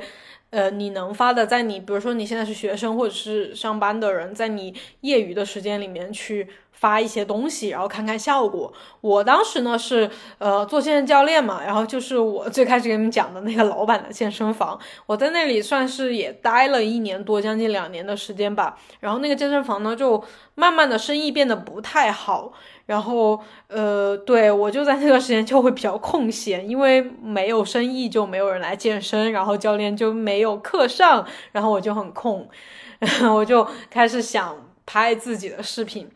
[0.50, 6.46] 呃，你能发的，在你比如说你现在是学生或者是上班的人，在你业余的时间里面去
[6.82, 8.72] 发一些东西，然后看看效果。
[9.00, 18.76] 我当时呢是呃做健身教练嘛，然后就是我最开始给你们讲的那个老板的健身房，我在那里算是也待了一年多，将近两年的时间吧。
[18.98, 20.20] 然后那个健身房呢就
[20.56, 22.52] 慢慢的生意变得不太好。
[22.84, 32.48] 然后，呃，对我就在那段时间就会比较空闲，因为没有生意就没有人来健身，然后教练就没有课上，然后我就很空，
[33.32, 36.10] 我就开始想拍自己的视频，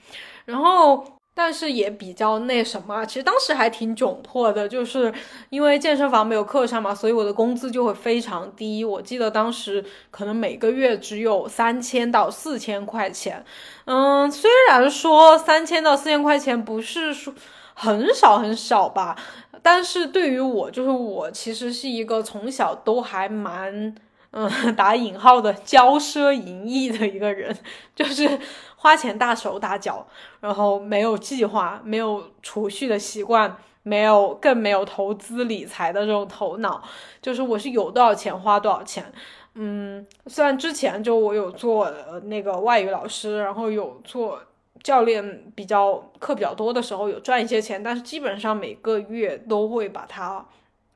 [0.46, 1.04] 然后。
[1.38, 5.12] 但是也比较那什么，其实当时还挺窘迫的，就是
[5.50, 8.82] 因为健身房没有课上嘛，所以我的工资就会非常低。
[8.82, 13.44] 我记得当时可能每个月只有三千到四千块钱。
[13.84, 17.34] 嗯，虽然说三千到四千块钱不是说
[17.74, 19.14] 很少很少吧，
[19.62, 23.94] 但是对于我，就是我其实是一个从小都还蛮。
[24.32, 27.56] 嗯， 打引号的骄奢淫逸的一个人，
[27.94, 28.38] 就是
[28.76, 30.06] 花钱大手大脚，
[30.40, 36.82] 然后没有计划，没有储蓄的习惯，没有更没有投资理财的这种头脑，
[37.20, 39.12] 就是我是有多少钱花多少钱。
[39.54, 41.90] 嗯，虽然之前就我有做
[42.24, 44.40] 那个外语老师，然后有做
[44.82, 50.46] 教练，比较课比较多的时候有赚一些钱，但是基本上每个月都会把它。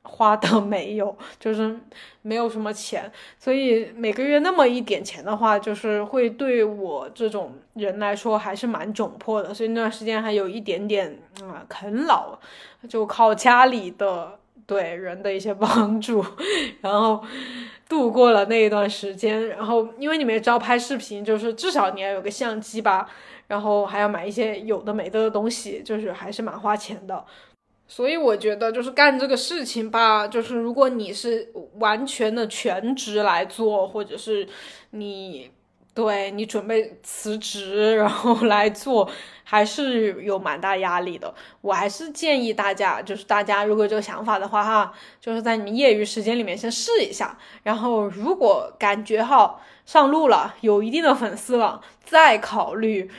[0.03, 1.79] 花的 没有，就是
[2.23, 9.53] 没有什么钱，所以每个月那么一点钱的话，就是会对我这种人来说还是蛮窘迫的。
[9.53, 12.39] 所以那段时间还有一点点啊啃老，
[12.89, 16.25] 就靠家里的对人的一些帮助，
[16.81, 17.23] 然后
[17.87, 19.49] 度过了那一段时间。
[19.49, 23.07] 然后因为你们也知道拍视频，就是至少你要有个相机吧，
[23.47, 27.23] 然后还要买一些有的没的的东西，就是还是蛮花钱的。
[27.91, 34.47] 所以我觉得就是干这个事情吧，就是如果你是完全的全职来做，或者是
[34.91, 35.51] 你
[35.93, 39.09] 对你准备辞职然后来做，
[39.43, 41.35] 还是有蛮大压力的。
[41.59, 53.11] 我还是建议大家，就是大家如果这个想法的话哈，就是在你们业余时间里面先试一下，然后如果感觉哈上路了，有一定的粉丝了，再考虑。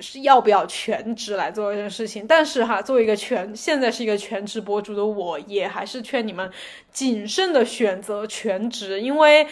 [0.00, 2.26] 是要不要全职来做这件事情？
[2.26, 6.50] 但是哈，作为一个全现在是一个全职博主的我，也还是劝你们
[6.90, 9.46] 谨慎的选择全职，因为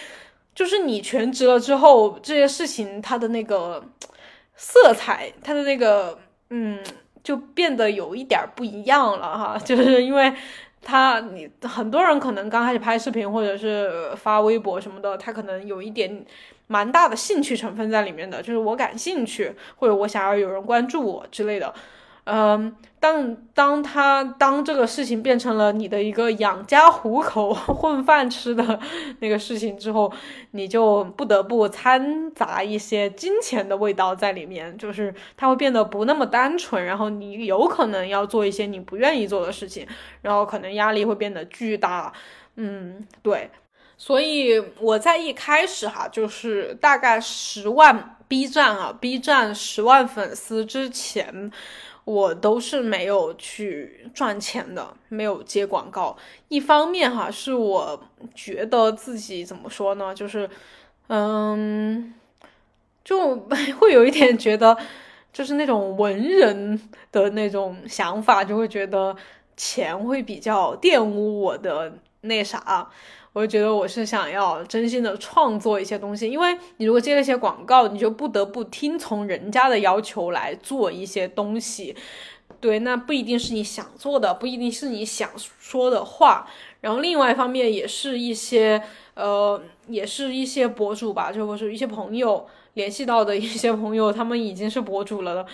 [0.55, 3.85] 就是你全职了之后，这些事情它的那个
[4.57, 6.19] 色彩，它的那个
[6.51, 6.79] 嗯，
[7.23, 10.33] 就变得有一点不一样了哈，就是 因为。
[10.83, 16.25] 他，你很多人可能刚开始拍视频或者是发微博什么的，他可能有一点
[16.71, 21.75] 蛮大的兴趣成分在里面的，就是我感兴趣或者我想要有人关注我之类的。
[22.25, 28.79] 嗯，当当他当这个事情变成了你的一个养家糊口、混饭吃的
[29.19, 30.13] 那个事情之后，
[30.53, 39.85] 你就不得不掺杂一些金钱的味道在里面，就是它会变得不那么单纯，然后你有可能要做一些你不愿意做的事情，
[40.23, 42.13] 然后可能压力会变得巨大。
[42.57, 43.51] 嗯，对，
[44.01, 51.53] 所以我在一开始哈，就是大概十万 B 站啊，B 站十万粉丝之前。
[52.05, 56.17] 我都是没有去赚钱的，没有接广告。
[56.49, 58.03] 一方面哈，是我
[58.35, 60.49] 觉得自己怎么说呢，就是，
[61.09, 62.13] 嗯，
[63.05, 63.37] 就
[63.79, 64.77] 会有一点觉得，
[65.33, 69.15] 就是那种文人的那种想法，就会觉得
[69.57, 72.91] 钱会比较玷污我的那啥。
[73.33, 81.95] 我就觉得我是想要真心的创作一些东西，因为你如果接了一些广告，你就不得不听从人家的要求来做一些东西，
[82.61, 86.47] 对，那不一定是你想做的，不一定是你想说的话。
[86.81, 88.83] 然后另外一方面也是一些
[89.15, 95.47] 呃，也是一些博主吧，就是一些朋友联系到的一些朋友，他们已经是博主了的。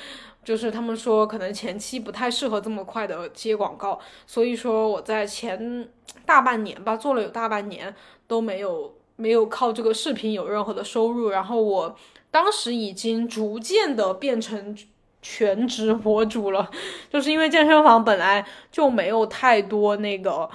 [0.46, 5.88] 就是他们说可能前期不太适合这么快的接广告，所以说我在前
[6.24, 7.92] 大半年吧，做了有大半年
[8.28, 11.30] 都没有没有靠这个视频有任何的收入。
[11.30, 11.96] 然后我
[12.30, 14.78] 当时已经逐渐的变成
[15.20, 16.70] 全职博主了，
[17.10, 20.48] 就是因为健身房本来就没有太多那个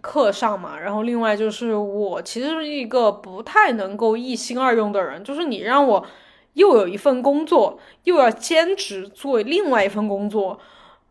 [0.00, 0.78] 课上嘛。
[0.78, 6.06] 然后另外就是我其实是一个不太能够一心二用的人，就是你让我。
[6.56, 10.58] 又有一份工作，又要兼职做另外一份工作，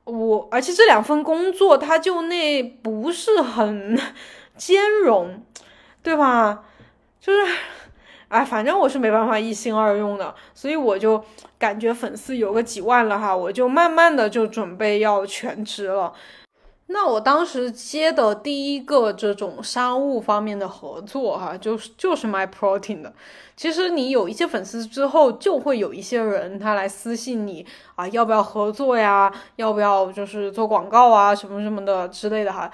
[0.04, 3.96] 我而且这两份工作它就那不是很
[4.58, 5.44] 兼容，
[6.02, 6.64] 对吧？
[7.22, 7.54] 就是，
[8.28, 11.24] 哎，反正我是没办法一心二用的，所以我就
[11.60, 16.12] 感觉粉丝有个几万了哈，我就慢慢的就准备要全职了。
[16.88, 23.12] 那我当时接的第一个这种商务方面的合作，哈，就是就是卖 Protein 的。
[23.56, 29.34] 其实你有一些粉丝之后，就会有一些人他来私信你啊，要不要合作呀？
[29.56, 32.72] 要不要就是做广告啊，什么什么的之类的哈。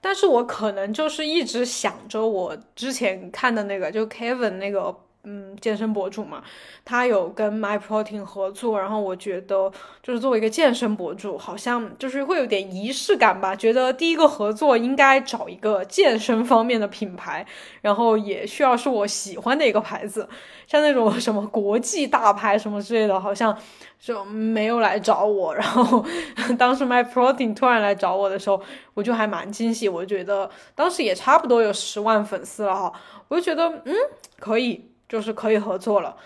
[0.00, 4.94] 但是我可能就是一直想着我之前看的那个，就 Kevin 那个。
[5.30, 6.42] 嗯，健身博主嘛，
[6.86, 9.70] 他有跟 My Protein 合作，然后我觉得
[10.02, 13.54] 就是作为一个健身博主，好像就是会有点仪式感吧。
[13.54, 17.46] 觉得第一个合作应该找一个健身方面的品牌，
[17.82, 20.26] 然后也需要是我喜欢的一个牌子，
[20.66, 23.54] 像那种 什么国际大牌什么之类的，好像
[24.00, 25.54] 就没有来找我。
[25.54, 26.02] 然后
[26.58, 28.62] 当时 My Protein 突然来找我的时候，
[28.94, 29.90] 我就还蛮惊喜。
[29.90, 32.90] 我觉得当时也差不多有十万粉丝了哈，
[33.28, 33.94] 我就觉得嗯
[34.40, 34.87] 可以。
[35.08, 36.16] 就是可以合作了，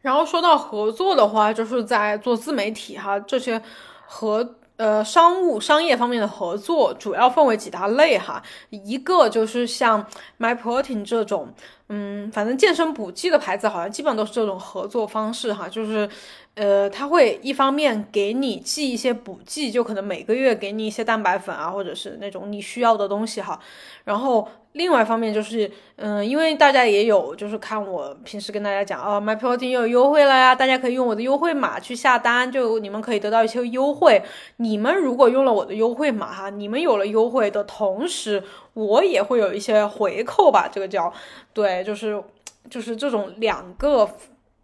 [0.00, 3.62] 然后说到合作的话，就是在做自媒体哈，这些
[4.06, 10.04] 和呃商务商业方面的合作，主要分为几大类哈，一个就是像
[10.38, 11.54] My Protein 这种，
[11.88, 16.08] 嗯，反正健身补剂的牌子好像基本都是这种合作方式哈，就是。
[16.56, 23.58] 呃，他会一方面给你寄一些补剂，就可能每个月给你一些蛋白粉啊，或者是那种你需要的东西哈。
[24.04, 34.22] 然后另外一方面就是，嗯，因为大家也有就是看我平时跟大家讲啊，My Protein 有优惠了呀，大家可以用我的优惠码去下单，就你们可以得到一些优惠。
[34.58, 38.42] 你们如果用了我的优惠码哈，你们有了优惠的同时，
[38.74, 41.12] 我也会有一些回扣吧，这个叫
[41.52, 42.22] 对，就是
[42.68, 44.08] 就是这种两个。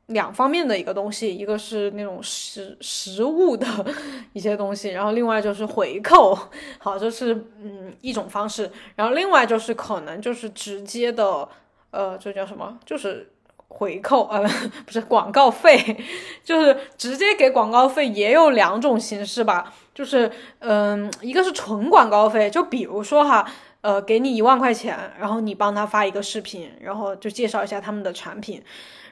[0.06, 3.66] 两方面的一个东西，一个是那种实实物的
[4.32, 6.38] 一些东西，然后另外就是回扣，
[6.78, 11.48] 好，这是嗯一种方式，然后另外就是可能就是直接的，
[11.90, 12.78] 呃，这叫什么？
[12.84, 13.28] 就是
[13.66, 14.48] 回扣，呃，
[14.86, 15.96] 不是广告费，
[16.44, 23.44] 就是直接给广告费也有两种形式吧，就是嗯，一个是纯广告费，就比如说哈，
[23.80, 28.62] 呃，给你一万块钱，然后你帮他发一个视频，然后就介绍一下他们的产品。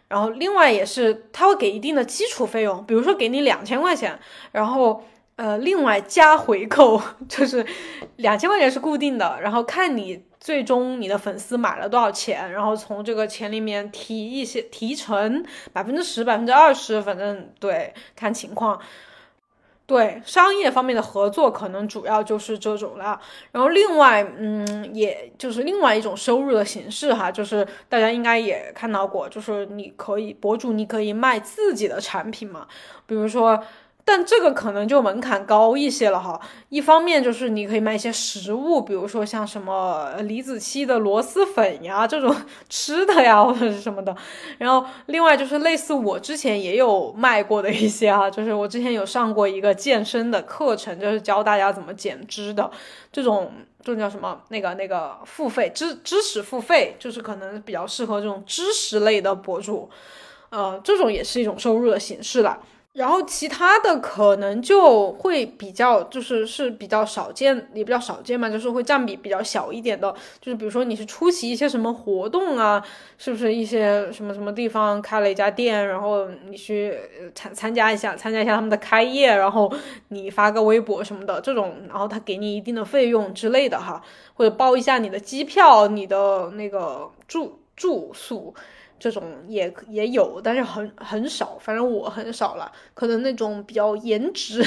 [0.08, 4.18] 然后另外也是，他会给一定的基础费用，比如说给你两千块钱，
[4.52, 5.02] 然后
[5.36, 7.64] 呃另外加回扣， 就是
[8.16, 18.78] 两千块钱是固定的，然后看你最终你的粉丝买了多少钱，然后从这个钱里面提一些提成百分之十、百分之二十，反正对看情况。
[19.86, 23.20] 对商业方面的合作，可能主要就是这种了。
[23.52, 32.66] 然后另外，嗯，也就是另外一种收入的形式哈，就是大家应该也看到过，就是你可以博主，你可以卖自己的产品嘛，
[33.06, 33.62] 比如说。
[34.06, 36.38] 但这个可能就门槛高一些了哈。
[36.68, 42.34] 一方面就是你可以卖一些食物，比如说像什么李子柒的螺蛳粉呀这种
[42.68, 44.14] 吃的呀，或者是什么的。
[44.58, 52.70] 然后另外就是类似我之前也有卖过的一些哈，就是我之前有上过一个健身的课程，就是教大家怎么减脂的
[53.10, 54.42] 这种，这种叫什么？
[54.50, 59.88] 那个那个付费知知识付费，就是可能比较适合这种知识类的博主，
[60.50, 62.60] 呃，这种也是一种收入的形式了。
[62.94, 72.80] 然后其他的可能就会比较，就是是比较少见，也比较少见嘛，就是会占比比较小一点的，就是比如说你是出席一些什么活动啊，
[73.18, 76.96] 是不是一些什么什么地方开了一家店，然后你去
[77.34, 79.72] 参参加一下，参加一下他们的开业，然后
[80.10, 84.00] 你发个微博什么的这种，然后他给你一定的费用之类的哈，
[84.34, 88.54] 或者包一下你的机票，你的那个住住宿。
[88.98, 92.72] 这种也也有，但是很很少，反正我很少了。
[92.94, 94.64] 可能那种比较颜值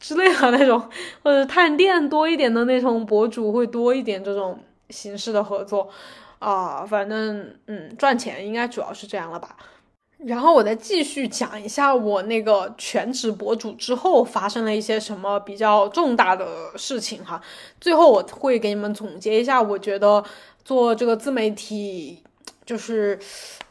[0.00, 0.80] 之类的那种，
[1.22, 5.90] 或者探店多一点的那种博主会多一点这种形式的合作
[6.38, 6.86] 啊。
[6.86, 9.56] 反正嗯，赚钱应该主要是这样了吧。
[10.24, 17.42] 然后我再继续讲一下我那个全职博主之后发生了一些什么比较重大的事情哈。
[17.80, 20.24] 最后我会给你们总结一下，我觉得
[20.64, 22.21] 做这个自媒体。
[22.64, 23.18] 就是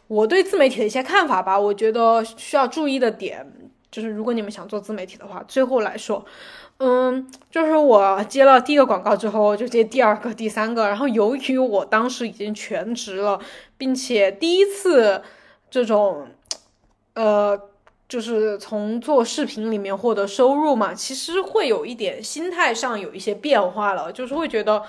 [0.08, 3.49] 我对自媒体的一些看法吧，我觉得需要注意的点，
[3.89, 6.25] 就是如果你们想做自媒体的话，最后来说，
[6.80, 13.39] 嗯，就是我接了第一个广告之后，就接第二个、第三个，然后由于我当时已经全职了，
[13.77, 15.21] 并且第一次
[15.69, 16.27] 这种，
[17.13, 17.58] 呃，
[18.10, 24.84] 就是从做视频里面获得收入嘛，其实会有一点心态上有一些变化了，就是会觉得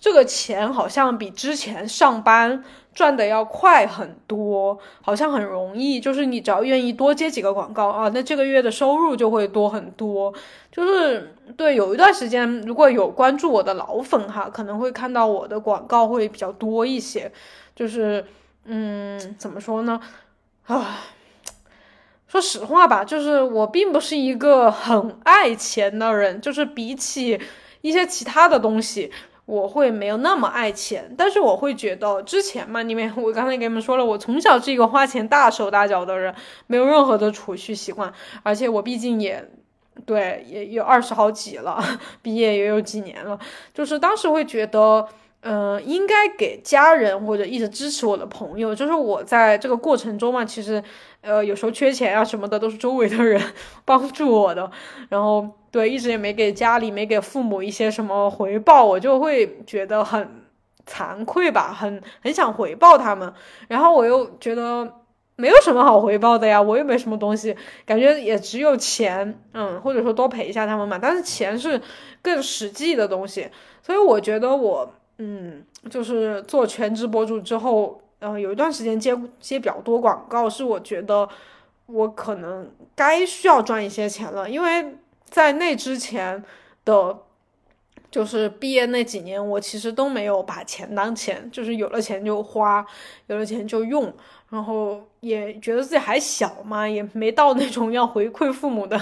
[0.00, 2.64] 这个钱好像比之前上班。
[2.94, 10.32] 赚的要快很多，好像很容易，就是你只要愿意多接几个广告啊，那这个月的收入就会多很多。
[10.70, 17.30] 就是对，有一段时间如果有关注我的老粉哈，可能会看到我的广告会比较多一些。
[17.74, 18.24] 就是
[18.64, 20.00] 嗯，怎么说呢？
[20.66, 21.00] 啊，
[22.28, 27.40] 说实话吧，就是我并不是一个很爱钱的人，就是比起。
[27.84, 29.12] 一些其他的东西。
[29.46, 36.34] 我会没有那么爱钱，但是我会觉得之前嘛，你为我刚才给你们说了，我从小是一个花钱大手大脚的人，
[36.66, 39.46] 没有任何的储蓄习惯，而且我毕竟也，
[40.06, 41.78] 对，也有二十好几了，
[42.22, 43.38] 毕业也有几年了，
[43.74, 45.06] 就是当时会觉得，
[45.44, 50.82] 嗯，应该给家人或者一直支持我的朋友，就是我在这个过程中嘛，其实，
[51.20, 53.40] 呃，有时候缺钱啊什么的，都是周围的人
[53.84, 54.70] 帮助我的，
[55.08, 55.48] 然后。
[55.74, 60.44] 对，一直也没给家里、没给父母一些什么回报，我就会觉得很
[60.86, 63.34] 惭愧吧，很很想回报他们。
[63.66, 64.88] 然后我又觉得
[65.34, 70.96] 没有什么好回报的呀，我又没什么东西，感觉也只有钱，嗯，或者说多陪一下他们嘛。
[70.96, 71.82] 但是钱是
[72.22, 73.48] 更实际的东西，
[73.82, 74.88] 所以我觉得我，
[75.18, 81.28] 嗯，就是做全职博主之后，嗯，有一段时间接接比较多广告，是我觉得
[81.86, 84.96] 我可能该需要赚一些钱了，因为。
[85.26, 86.44] 在那之前
[86.84, 87.18] 的，
[88.08, 92.86] 就是毕业那几年，我其实都没有把钱当钱，就是有了钱就花，
[93.26, 94.14] 有了钱就用，
[94.50, 99.00] 然后也觉得自己还小嘛，也没到那种要回馈父母的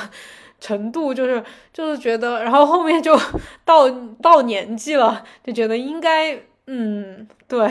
[0.63, 1.43] 程度，就是
[1.75, 3.19] 就是觉得，然后后面就
[3.67, 3.91] 到
[4.23, 6.39] 到年纪了，就觉得应该，
[6.69, 7.69] 嗯，对，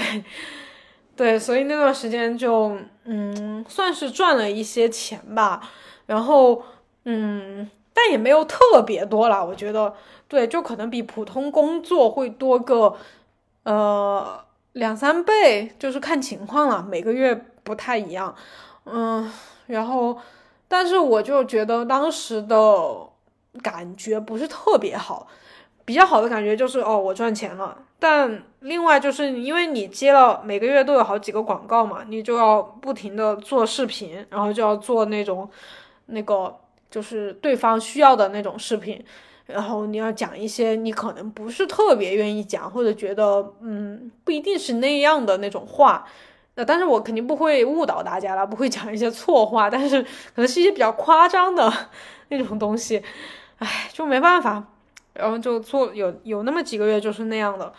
[1.16, 5.62] 对，所以那段时间就，嗯，算是赚了一些钱吧，
[6.06, 6.64] 然后，
[7.06, 7.70] 嗯。
[7.94, 9.94] 但也没有特别多啦，我觉得，
[10.30, 12.96] 对，就可能比普通工作会多个，
[13.64, 18.34] 呃，两三倍，就是看情况了，每个月不太一样，
[18.86, 19.30] 嗯，
[19.68, 20.18] 然后，
[20.72, 22.58] 但是我就觉得当时的
[23.62, 25.28] 感觉不是特别好，
[25.84, 35.50] 比较好的感觉就是哦，我赚钱了，但另外就是因为你接了每个月都有好几个广告嘛，你就要不停的做视频，然后就要做那种
[36.06, 36.58] 那个。
[36.92, 39.02] 就是对方需要的那种视频，
[39.46, 46.06] 然后你要讲一些你可能不是特别愿意讲，或者觉得嗯不一定是那样的那种话，
[46.56, 51.72] 那但是我肯定不会误导大家了，不会讲一些错话，但是可能是一些比较夸张的
[52.30, 53.02] 那种东西，
[53.60, 54.64] 唉，就没办法，
[55.14, 57.72] 然后就做有有那么几个月就是那样的。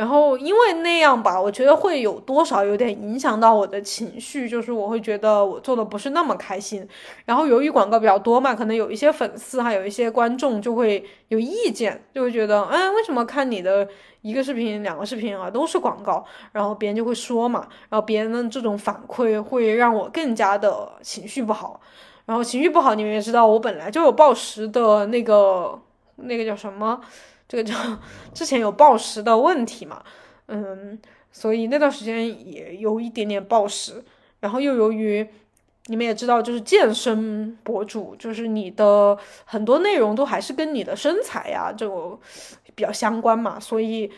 [0.00, 6.88] 然后因为那样吧，我觉得会有多少有点影响到我的情绪，就是我会觉得我做的不是那么开心。
[7.26, 13.86] 然后由于广告比较多嘛，可能有一些粉丝还有一些观众就会有意见，就会觉得，嗯，为什么看你的
[14.22, 16.24] 一个视频、两个视频啊都是广告？
[16.52, 21.78] 然后别人就会说嘛，然后别人的这种反馈会让我更加的情绪不好。
[22.24, 25.78] 然后情绪不好，你们也知道，我本来就有暴食的那个
[26.16, 26.98] 那个叫什么？
[27.50, 27.74] 这个叫
[28.32, 30.00] 之前有暴食的问题嘛，
[30.46, 30.96] 嗯，
[31.32, 34.04] 所以那段时间也有一点点暴食，
[34.38, 35.28] 然后又由于
[35.86, 42.20] 你们也知道，就是健身博主，就是你的很多内容都还是跟你的身材呀这种
[42.76, 44.08] 比较相关嘛，所以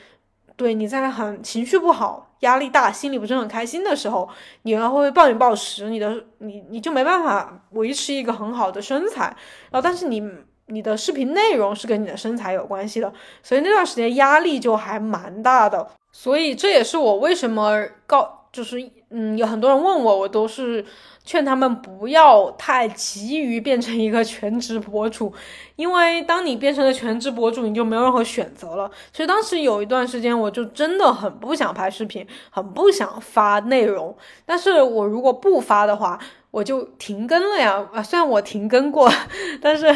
[0.55, 4.28] 对你在很情绪不好、压力大、心里不是很开心的时候，
[4.64, 9.35] 你要会暴饮暴食，你的你你就没办法维持一个很好的身材，
[9.70, 10.22] 然后但是你。
[10.67, 15.87] 你的视频内容是跟你的身材有关系的，所以那段时间压力就还蛮大的。
[16.13, 18.77] 所以这也是我为什么告，就是
[19.11, 20.85] 嗯，有很多人问我，我都是
[21.25, 25.33] 劝他们不要太急于变成一个全职博主，
[25.77, 28.91] 因为当你变成了全职博主，你就没有任何选择了。
[29.11, 34.15] 所以当时有一段时间，我就真的很不想拍视频，很不想发内容。
[34.45, 36.19] 但是我如果不发的话，
[36.51, 37.89] 我就停更了呀。
[37.95, 39.11] 啊，虽然我停更过，
[39.63, 39.95] 但是。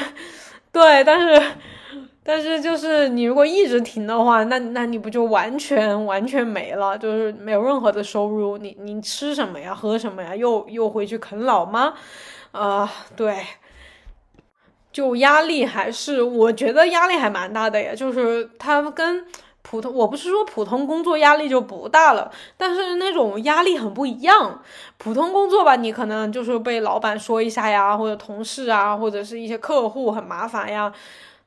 [0.73, 1.43] 对，但是，
[2.23, 8.59] 但是就是你如果一直停的话，那那你不就完全完全没了，就是没有任何的收入。
[8.59, 9.75] 你你吃什么呀？
[9.75, 10.37] 喝什么呀？
[10.37, 11.95] 又又回去啃老吗？
[12.53, 13.45] 啊，对，
[14.93, 17.95] 就压力还是我觉得压力还蛮大的呀。
[17.95, 19.25] 就是他跟。
[19.69, 24.63] 普通，我不是说普通工作压力就不大了，但是那种压力很不一样。
[24.97, 30.93] 普通工作吧，你可能就是被老板说一下呀，或者同事啊，或者是一些客户很麻烦呀。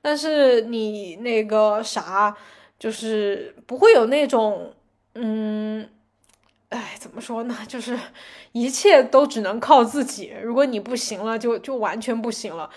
[0.02, 2.36] 但是你那个啥，
[2.78, 4.74] 就是不会有那种，
[5.16, 5.88] 嗯，
[6.68, 7.56] 哎，怎么说呢？
[7.70, 7.98] 就是
[8.52, 10.34] 一切都只能靠自己。
[10.44, 12.70] 如果你不行了，就就完全不行了。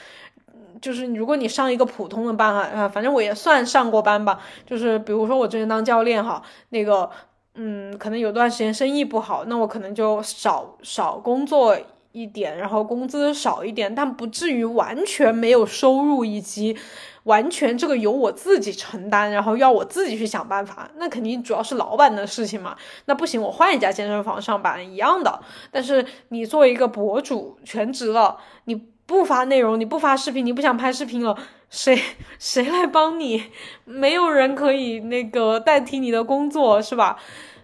[0.83, 4.41] 就是如果你上一个普通的班哈，啊，反正我也算上过班吧。
[4.67, 7.09] 就是比如说我之前当教练哈，那个，
[7.55, 11.79] 嗯，可能有段时间生意不好，那我可能就少少工作
[12.11, 16.77] 一点，然后工资少一点，但不至于完全没有收入，以及
[17.23, 20.91] 完全这个由我自己承担，然后要我自己去想办法。
[20.97, 22.77] 那肯定主要是老板的事情嘛。
[23.05, 25.41] 那不行，我换一家健身房上班一样的。
[25.71, 28.92] 但是你作为一个博主，全职了，你。
[29.13, 31.37] 不发内容，你不发视频，你不想拍视频了，
[31.71, 31.99] 谁
[32.39, 33.45] 谁来帮你？
[33.85, 37.19] 没有人可以那个代替你的工作，是吧？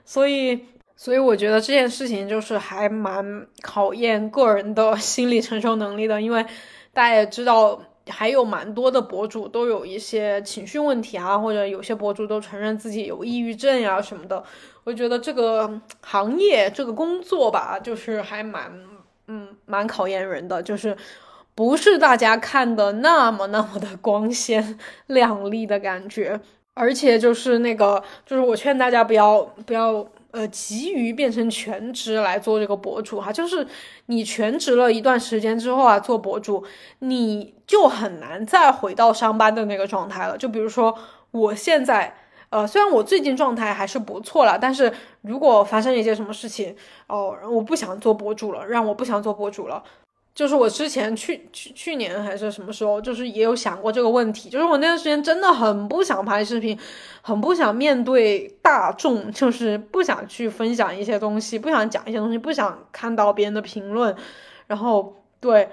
[0.04, 6.44] 所以，所以我觉得这件事情就是还蛮考验个人的心理承受能力的，因为
[6.92, 7.80] 大家也知道。
[8.10, 14.42] 还有蛮多的博主都有一些情绪问题啊，或者有些博主都承认自己有抑郁症呀什么的。
[14.84, 18.72] 我觉得这个行业这个工作吧，就是还蛮
[19.26, 20.96] 嗯蛮考验人的，就是
[21.58, 24.78] 不是大家看的那么那么的光鲜
[25.08, 26.40] 亮丽的感觉。
[26.72, 30.06] 而且就是那个，就是我劝大家不要不要。
[30.30, 33.66] 呃，急于变成全职来做这个博主哈，就是
[34.06, 36.62] 你全职了一段时间之后啊，做博主
[36.98, 40.36] 你就很难再回到上班的那个状态了。
[40.36, 40.94] 就比如说
[41.30, 42.14] 我现在，
[42.50, 44.92] 呃，虽然我最近状态还是不错了，但是
[45.22, 49.82] 如果发生一些什么事情，哦，我不想做博主了，让我不想做博主了。
[50.38, 54.48] 就是我之前去去去年还是什么时候，就是也有想过这个问题。
[54.48, 56.78] 就是我那段时间真的很不想拍视频，
[57.22, 64.14] 很不想面对大众，就是不想去分享一些东西，不想讲一些东西，不想看到别人的评论。
[64.68, 65.70] 然后对，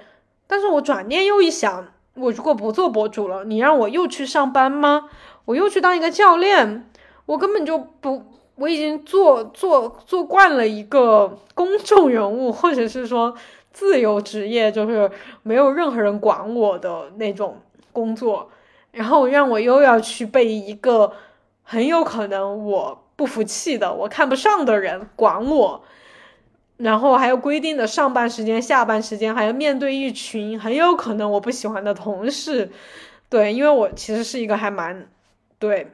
[0.48, 5.08] 但是我转念又一想，我如果不做博主了，你让我又去上班吗？
[5.44, 6.90] 我又去当一个教练，
[7.26, 8.20] 我根本就不，
[8.56, 13.32] 我已经做做做惯了一个公众人物，或者是说。
[13.76, 15.10] 自由职业就是
[15.42, 17.60] 没有任何人管我的那种
[17.92, 18.50] 工作，
[18.90, 21.12] 然后让我又要去被一个
[21.62, 25.84] 很有可能我不服气的、我看不上的人管我，
[26.78, 32.70] 然后还有规定的上班时间、下班时间，还要面对一群很有可能我不喜欢的同事。
[33.28, 35.06] 对，因为我其实是一个还蛮
[35.58, 35.92] 对。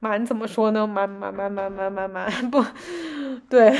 [0.00, 0.86] 蛮怎么说呢？
[0.86, 2.64] 蛮蛮蛮蛮蛮蛮蛮 不
[3.48, 3.76] 对，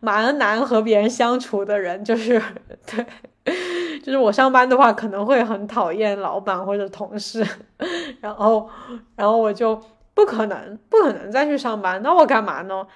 [0.00, 2.40] 蛮难和别人相处的人，就是
[2.86, 3.06] 对，
[4.00, 7.46] 就是我上班的话可能会很讨厌老板或者同事，
[8.20, 8.68] 然后
[9.14, 9.80] 然后我就
[10.14, 12.86] 不可能不可能再去上班，那我干嘛呢？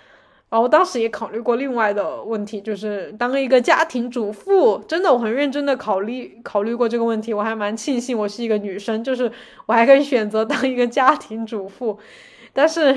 [0.50, 9.30] 然后当时也考虑过另外的问题，就是当一个家庭主妇，真的我很认真的考虑考虑过这个问题，我还蛮庆幸我是一个女生，就是
[9.66, 11.98] 我还可以选择当一个家庭主妇。
[12.54, 12.96] 但是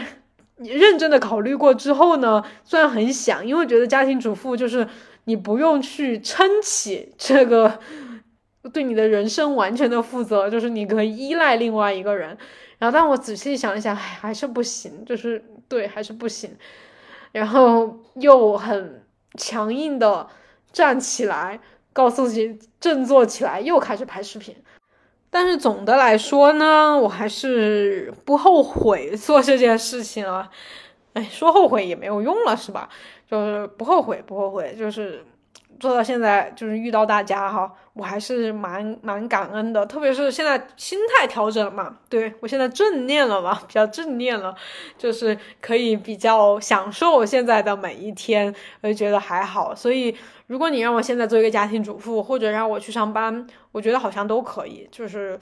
[0.58, 4.88] 你认真的考虑过之后呢，虽然很想，因为觉得家庭主妇就是
[5.26, 7.80] 你不用去撑起这个，
[8.72, 12.38] 对你的人生完全的负责，就是你可以依赖另外一个人。
[12.78, 16.56] 然后，但我仔细想一想，哎还是不行，就是对，还是不行。
[17.32, 19.04] 然后又很
[19.38, 20.28] 强硬的
[20.72, 21.60] 站起来，
[21.92, 24.56] 告诉自己振作起来，又开始拍视频。
[25.40, 30.50] 但是总的来说呢，我还是不后悔做这件事情啊。
[31.14, 32.90] 哎，说后悔也没有用了，是吧？
[33.30, 35.24] 就是不后悔，不后悔，就是
[35.80, 39.86] 做到现在，就是遇到大家哈，我还是蛮蛮感恩的。
[39.86, 44.56] 特别是现在心态调整了嘛，对我现在正念了嘛，比较正念了，
[44.98, 49.74] 就是可以比较享受我现在的每一天，我就觉得还好。
[49.76, 50.16] 所以。
[50.48, 54.88] 如果你让我现在做一个家庭主妇，或者让我去上班，我觉得好像都可以。
[54.90, 55.38] 就是，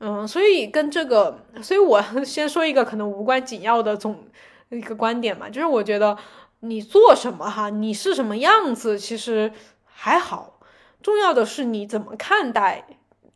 [0.00, 4.24] 嗯，所以跟这个，所以我先说一个可能无关紧要的总
[4.70, 6.16] 一个观点嘛，就是我觉得
[6.60, 9.52] 你做什么哈，你是什么样子，其实
[9.84, 10.58] 还好，
[11.00, 12.86] 重要的是你怎么看待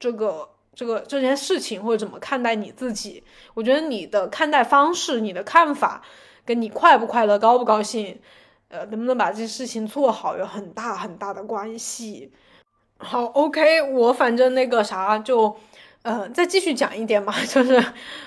[0.01, 3.23] 这个这个这件事情，或者怎么看待你自己。
[3.55, 6.03] 我觉得你的看待方式、你的看法，
[6.45, 8.21] 跟你快不快乐、高不高兴。
[8.69, 12.33] 呃，能不能把这事情做好，有很大很大的关系。
[12.99, 15.55] 好，OK，我反正那个啥，就
[16.03, 17.85] 呃，再继续讲一点嘛， 就是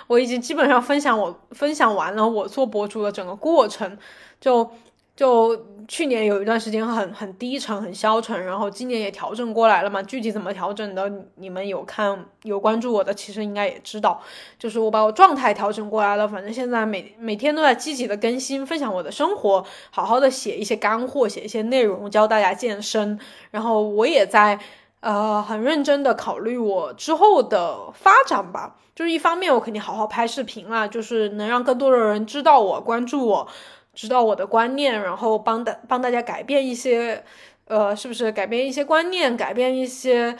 [0.08, 3.98] 我已经基本上分享我分享完了我做博主的整个过程，
[4.40, 4.72] 就。
[5.16, 5.56] 就
[5.88, 10.04] 去年有一段时间很很低沉很消沉，然后今年也调整过来了嘛。
[10.04, 14.22] 具体怎么调整的，你们有看有关注我的，其实应该也知道。
[14.60, 23.18] 就是我把我状态调整过来了，反正现在每每天都在积极的更新，分享我的生活，好好的写一些干货，写一些内容，教大家健身。
[23.52, 24.60] 然后我也在
[25.00, 28.76] 呃很认真的考虑我之后的发展吧。
[28.96, 33.48] 就是一方面我肯定好好拍视频啊，就是能让更多的人知道我，关注我。
[33.96, 37.24] 知道我的观念，然后帮大帮大家改变一些，
[37.68, 40.38] 呃，是不是改变一些观念，改变一些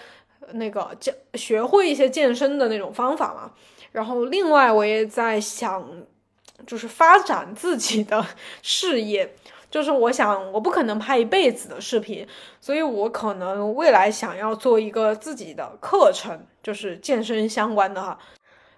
[0.52, 3.52] 那个健学会一些健身的那种方法嘛？
[3.94, 5.90] 然后另外我也在想，
[6.68, 8.24] 就是发展自己的
[8.62, 9.34] 事业，
[9.72, 12.28] 就是我想我不可能拍一辈子的视频，
[12.60, 18.20] 所以我可能未来想要做一个自己的课程，就是健身相关的哈，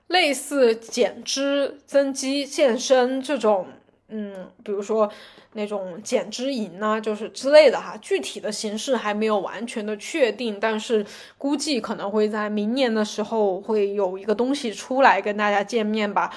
[0.05, 3.65] 类似减脂、增肌、健身这种。
[4.09, 5.11] 嗯，比如说
[5.51, 11.05] 那种减脂营啊，就是之类的哈，具体的形式还没有完全的确定，但是
[11.37, 16.31] 估计可能会在明年的时候会有一个东西出来跟大家见面吧，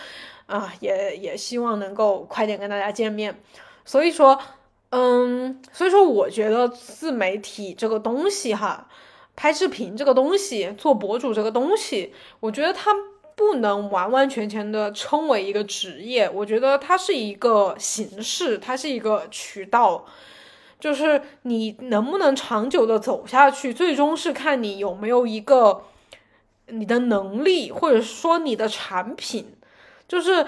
[0.47, 3.41] 啊，也也希望能够快点跟大家见面。
[3.85, 4.37] 所以说，
[4.89, 8.89] 嗯，所以说我觉得自媒体这个东西哈，
[9.37, 12.91] 拍视频这个东西，做博主这个东西，我觉得它。
[13.35, 20.05] 不能完完全全的称为一个职业，我觉得它是一个形式，它是一个渠道，
[20.79, 25.85] 就是你能不能长久的走下去，最终是看你有没有一个
[26.67, 29.55] 你的能力，或者说你的产品，
[30.07, 30.45] 就是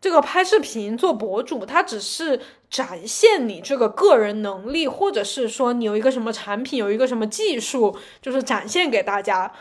[0.00, 9.52] 这个拍视频做博主，它只是展现你这个个人能力，或者是说你有一个什么产品，有一个什么技术，就是展现给大家。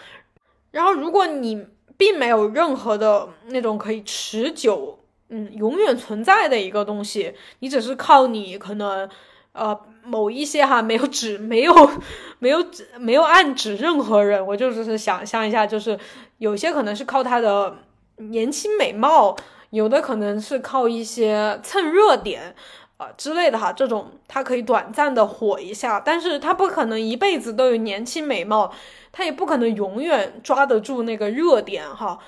[0.71, 1.65] 然后如果你。
[1.97, 7.33] 并没有任何的那种可以持久，嗯，永远存在的一个东西。
[7.59, 9.09] 你只是靠你可能，
[9.53, 11.73] 呃，某一些哈没有指，没有，
[12.39, 14.45] 没有指，没有暗指任何人。
[14.45, 15.99] 我就只是想象一下，就是
[16.37, 17.75] 有些可能是靠他的
[18.17, 19.35] 年轻美貌，
[19.71, 22.55] 有的可能是靠一些蹭热点。
[22.97, 28.73] 啊之类的哈，这种他可以短暂的火一下，但是他不可能一辈子都有年轻美貌，
[29.17, 32.19] 他也不可能永远抓得住那个热点哈，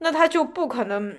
[0.00, 1.16] 那他就不可能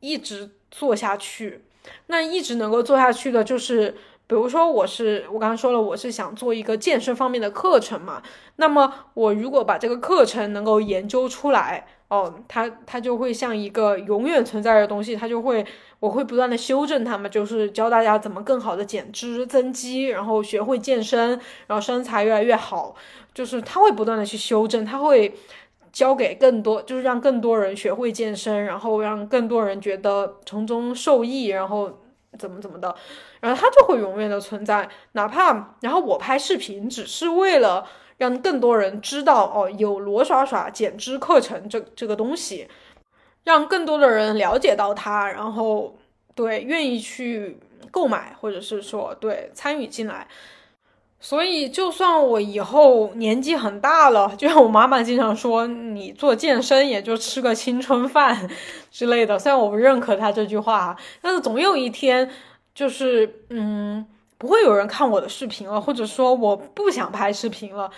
[0.00, 1.64] 一直做下去。
[2.08, 3.96] 那一直能够做下去的，就是
[4.26, 8.22] 比如说我是我刚刚说了，我是想做一个健身方面的课程嘛，
[8.56, 11.86] 那么我如果把这个课程能够研究出来。
[12.10, 15.64] 哦，它它就会像一个永远存在的东西，它就会，
[16.00, 22.94] 我会不断的修正它们，就是教大家怎么更好的减脂增肌，然后学会健身，然后身材越来越好，
[23.32, 25.32] 就是他会不断的去修正，他会
[25.92, 32.00] 教给更多，就是让更多人学会健身，然后让更多人觉得从中受益，然后
[32.38, 32.94] 怎么怎么的，
[33.40, 37.86] 然后他就会永远的存在，哪怕然后我拍视频只是为了。
[38.20, 42.68] 让更多人知道哦，有罗耍耍减脂课程这这个东西，
[43.44, 45.96] 让更多的人了解到它，然后
[46.34, 47.58] 对愿意去
[47.90, 50.26] 购买，或者是说对参与进来。
[51.20, 58.48] 所以，就算我以后年纪很大了，就像我妈妈经常说，你做健身也就吃个青春饭
[58.90, 59.38] 之类的。
[59.38, 62.30] 虽然我不认可她这句话，但是总有一天，
[62.74, 64.06] 就是嗯。
[64.40, 67.90] 不会有人看我的视频了，或者说我不想拍视频了，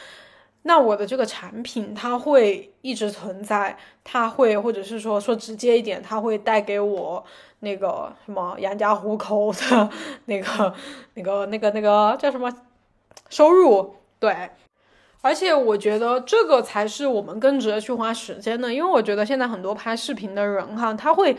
[0.64, 7.24] 那我的这个产品它会一直存在，它会或者是说说直接一点，它会带给我
[7.60, 9.90] 那个什么养家糊口的
[10.26, 10.74] 那个
[11.14, 12.52] 那个那个那个叫什么
[13.28, 13.96] 收入？
[14.20, 14.50] 对，
[15.20, 21.36] 而且我觉得这个才是我们更值得去花时间的，因为我觉得现在很多拍视频的人哈，他会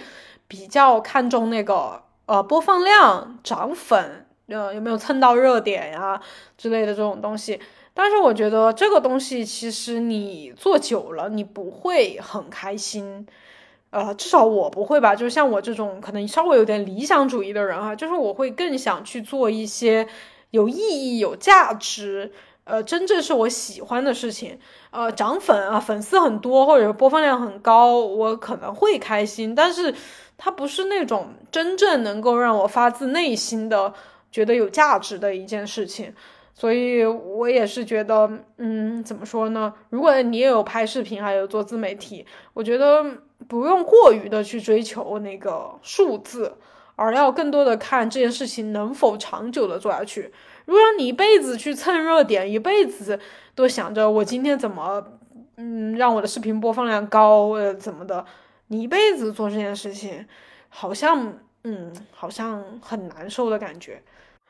[0.47, 4.25] 比较看重那个呃播放量涨粉。
[4.47, 6.21] 呃，有没有蹭到热点呀
[6.57, 7.59] 之类的这种东西？
[7.93, 13.25] 但是我觉得这个东西其实你做久了，你不会很开心。
[13.91, 15.15] 呃，至少我不会吧。
[15.15, 20.07] 就像我这种可能稍微有点理想主义的人啊，就是我会更想去做一些
[20.49, 22.31] 有意义、有价值，
[22.63, 24.57] 呃，真正是我喜欢的事情。
[24.89, 29.53] 呃，涨粉啊，粉丝很多或者播放量很高，我可能会开心。
[29.53, 29.93] 但是
[30.37, 33.93] 它不是那种真正能够让我发自内心的。
[34.31, 36.11] 觉得有价值的一件事情，
[36.55, 39.73] 所以我也是觉得，嗯，怎么说呢？
[39.89, 43.03] 如果你也有拍视频，还有做自媒体，我觉得
[43.47, 46.55] 不用过于的去追求那个数字，
[46.95, 50.31] 而要更多的看这件事情能否长久的做下去。
[50.65, 53.19] 如果你一辈子去蹭热点，一辈子
[53.55, 55.03] 都想着我今天怎么，
[55.57, 58.23] 嗯，让我的视频播放量高，呃，怎么的，
[58.67, 60.25] 你一辈子做这件事情，
[60.69, 64.03] 好像，嗯，好像很难受的感觉。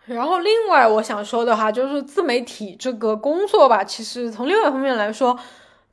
[0.06, 5.40] 然后，另外我想说的话就是自媒体这个工作吧，其实从另外一方面来说，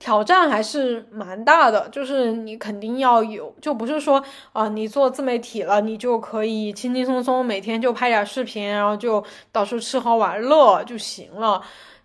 [0.00, 1.88] 挑战还是蛮大的。
[1.90, 4.20] 就是你肯定要有，就不是说
[4.52, 11.62] 啊，你做自媒体了，你就可以轻轻松松每天就拍点视频，然后就到处吃喝玩乐就行了。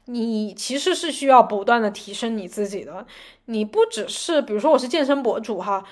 [0.08, 3.04] 你其实是需要不断的提升你自己的。
[3.46, 5.84] 你不只是，比如说我是健身博主哈。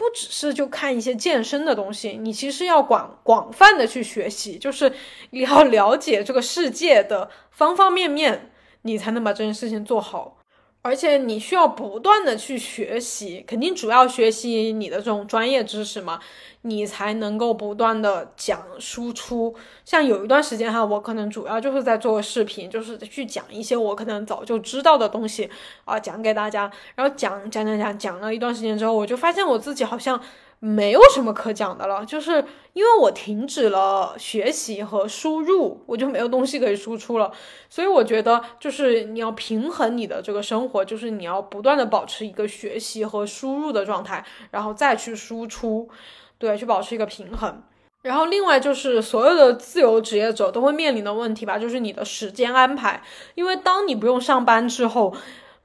[0.00, 4.90] 不只是就看一些健身的东西，你其实要广广泛的去学习，就是
[5.28, 10.38] 你要了解这个世界的方方面面，你才能把这件事情做好。
[10.82, 16.18] 而且你需要不断的去学习，肯定主要学习你的这种专业知识嘛，
[16.62, 19.54] 你才能够不断的讲输出。
[19.84, 25.50] 像有一段时间哈，我可能主要就是在做视频，就是去讲一些我可能早就知道的东西
[25.84, 26.70] 啊，讲给大家。
[26.94, 30.18] 然后讲讲讲讲讲了一段时间之后，我就发现我自己好像
[30.62, 32.44] 没有什么可讲的了，就是
[32.74, 37.32] 因为我停止了学习和输入，我就没有东西可以输出了。
[37.70, 45.88] 所以我觉得，就是你要平衡你的这个生活，就是你要不断的保持一个学习和输入的状态，然后再去输出，
[46.36, 47.62] 对，去保持一个平衡。
[48.02, 53.02] 然后另外就是所有的自由职业者都会面临的问题吧，就是你的时间安排，
[53.34, 55.14] 因为当你不用上班之后，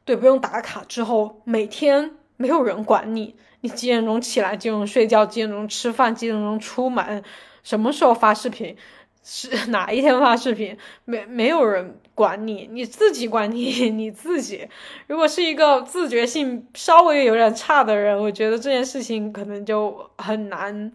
[0.05, 3.35] 对，不用打卡之后，每天没有人管你。
[3.68, 4.55] 几点钟起来？
[4.55, 5.26] 几点钟睡觉？
[5.26, 6.13] 几点钟吃饭？
[6.13, 7.24] 几点钟出门？
[7.63, 8.76] 什么时候发视频？
[9.24, 10.78] 是 哪一天发视频？
[11.05, 14.68] 没没有人管你，你自己管你 你自己。
[15.07, 20.91] 如果是一个自觉性稍微有点差的人，我觉得这件事情可能就很难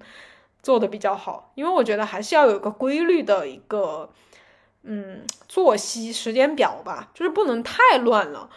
[0.63, 4.09] 做的比较好，因为我觉得还是要有个规律的一个
[4.85, 8.49] 嗯作息时间表吧，就是不能太乱了。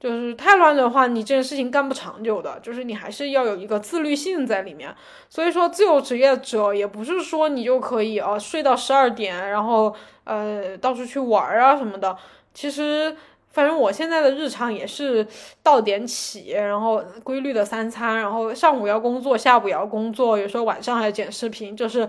[0.00, 2.60] 就是太乱的话，你这件事情干不长久的。
[2.60, 4.94] 就是你还是要有一个自律性在里面。
[5.28, 9.92] 所以说，自由职业者也不是说你就可以啊睡到十二点，然后
[10.22, 12.16] 呃到处去玩啊什么的。
[12.54, 13.16] 其实，
[13.50, 15.26] 反正我现在的日常也是
[15.64, 21.76] 到点起，然后规律的三餐，然后上午要工作，下午要工作，有时候晚上还要剪视频。
[21.76, 22.08] 就是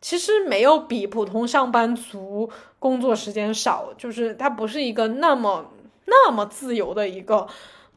[0.00, 5.72] 其实没有比普通上班族工作时间少，就是它不是一个那么。
[6.06, 7.46] 那么自由的一个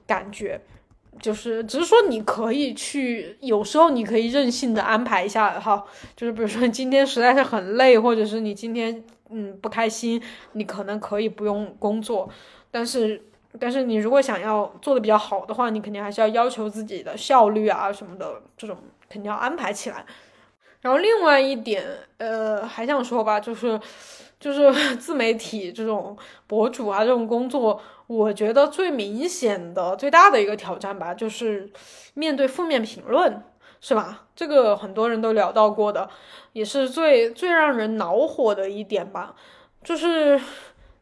[0.05, 0.61] 感觉，
[1.21, 5.85] 就是只是说你可以去，有时候你可以任性的安排一下哈，
[6.15, 10.21] 就是比如说今天实在是很累，或者是你今天嗯不开心，
[10.53, 12.29] 你可能可以不用工作，
[12.71, 13.21] 但是
[13.59, 18.77] 但是你如果想要做的比较好的话，你肯定还是要要求自己的效率啊什么的，这种
[19.09, 20.05] 肯定要安排起来。
[20.81, 21.83] 然后另外一点，
[22.17, 23.77] 呃，还想说吧，就是
[24.39, 26.17] 就是 自媒体这种
[26.47, 27.81] 博主啊，这种工作。
[28.07, 31.69] 我觉得最明显的、最大的一个挑战吧，就是
[32.15, 33.43] 面对负面评论，
[33.79, 34.25] 是吧？
[34.35, 36.09] 这个很多人都聊到过的，
[36.53, 39.35] 也是最最让人恼火的一点吧。
[39.83, 40.41] 就是，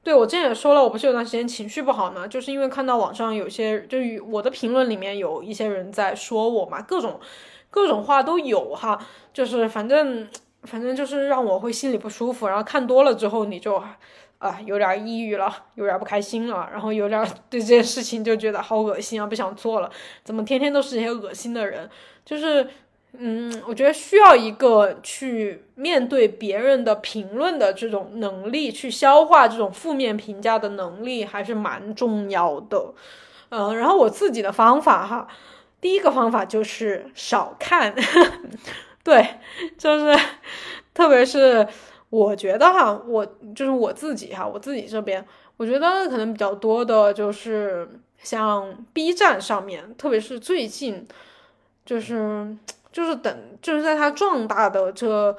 [0.03, 7.21] 对我之前也说了，我不是有段时间情绪不好呢，就是因为看到网上有些，就与我的评论里面有一些人在说我嘛，各种
[7.69, 8.99] 各种话都有哈，
[9.31, 10.27] 就是反正
[10.63, 13.83] 反正就是让我会心里不舒服，然后看多了之后你就。
[14.39, 19.89] 啊，有点抑郁了，有点不开心了，然后有点对这件事情就觉得好恶心啊，不想做了。
[20.23, 21.89] 怎么天天都是这些恶心的人？
[22.23, 22.67] 就是，
[23.13, 32.93] 嗯，我觉得需要一个去面对别人的评论的这种能力，去消化这种负面评价的能力，还是蛮重要的。
[33.49, 35.27] 嗯，然后我自己的方法哈，
[35.81, 37.95] 第一个方法就是少看，
[39.07, 39.25] 对，
[39.77, 40.19] 就是
[40.93, 41.65] 特别是。
[42.09, 45.25] 我觉得哈，我就是我自己哈，我自己这边，
[45.57, 47.85] 我觉得可能比较多的就是
[48.17, 51.05] 像 B 站上面，特别是最近，
[51.85, 52.55] 就是
[52.93, 55.35] 就是等就是在它壮大的这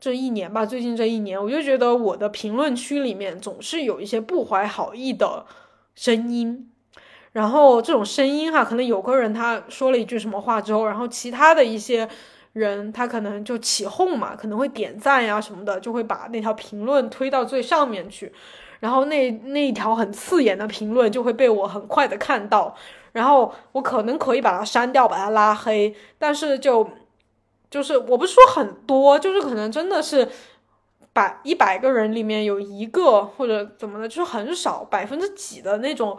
[0.00, 5.46] 这一年吧，最近这一年，我就觉得我的评论区里面总是有一些不怀好意的
[5.94, 6.68] 声音，
[7.30, 12.08] 然后这种声音哈，可能有个人他说了一句什么话之后，然后其他的一些。
[12.52, 18.32] 人他可能就起哄嘛，可能会点赞呀什么的，就会把那条评论推到最上面去，
[18.80, 22.74] 然后那那一条很刺眼的评论就会被我很快的看到，
[23.12, 26.88] 然后我可能可以把它删掉，把它拉黑，但是就
[27.70, 30.28] 就是我不是说很多，就是可能真的是
[31.12, 36.16] 百一百个人里面有一个或者怎么的，就是很少百分之几的那种。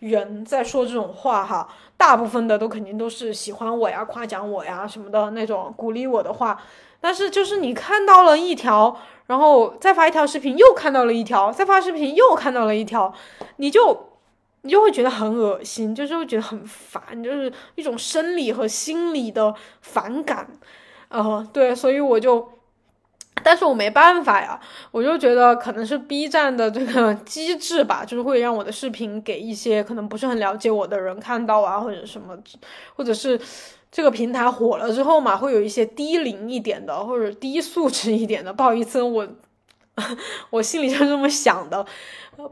[0.00, 6.60] 人在说这种话哈，大部分的都肯定都是喜欢我呀、夸奖我呀什么的那种鼓励我的话。
[7.00, 8.94] 但是就是你看到了一条，
[9.26, 13.12] 然后再发一条视频，又看到了一条，再发视频又看到了一条，
[13.56, 14.10] 你就
[14.62, 20.48] 你就会觉得很恶心，就是会觉得很烦，就是一种生理和心理的反感。
[21.08, 22.59] 呃，对，所以我就。
[23.42, 24.58] 但是我没办法呀，
[24.90, 32.36] 我就觉得可能是 B 站的这个 机制吧，就是会让我的视频给一些可能不是很了解我的人看到啊，或者什么，
[32.96, 33.40] 或者是
[33.90, 39.26] 这个平台火了之后嘛，会有一些低龄一点的或者低素质一点的，不好意思，我
[40.50, 41.84] 我心里就这么想的，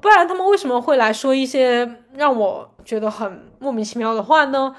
[0.01, 4.75] 不然他们为什么会来说一些让我觉得很莫名其妙的话呢？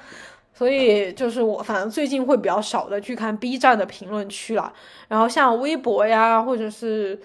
[0.59, 4.73] 所以就是我，反正最近会比较少的去看 B 站的评论区了。
[5.07, 7.17] 然后像微博呀，或者是，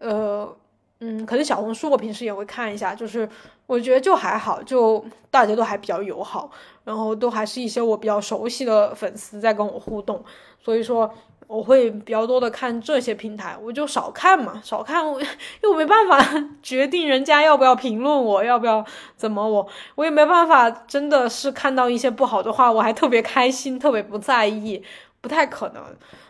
[0.00, 0.52] 呃，
[0.98, 2.92] 嗯，可能小红书我平时也会看一下。
[2.92, 3.28] 就是
[3.66, 6.50] 我觉得就还好，就大家都还比较友好，
[6.82, 10.24] 然后都还是一些我比较熟悉的粉丝在跟我互动。
[10.58, 11.14] 所以说。
[11.50, 15.20] 我会比较多的看这些平台，我就少看嘛，少看，我
[15.64, 16.24] 又没办法
[16.62, 18.86] 决定人家要不要评论我，要不要
[19.16, 24.80] 怎么我，我也没办法，真的是看到一些不好的话，我还特别开心，特别不在意，
[25.20, 25.82] 不太可能。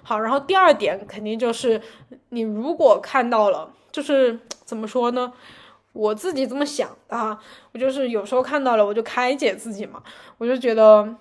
[0.02, 1.78] 好，然后第二点肯定就是
[2.30, 5.34] 你如果看到了，就是 怎么说呢？
[5.92, 7.38] 我自己这么想啊，
[7.72, 10.02] 我就是有时候看到了，我就开解自己嘛。
[10.38, 11.14] 我就觉得，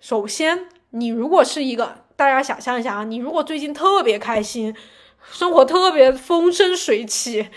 [0.00, 4.74] 首先你如果是一个，大家想象一下啊，你如果最近特别开心，
[5.30, 7.48] 生活特别风生水起，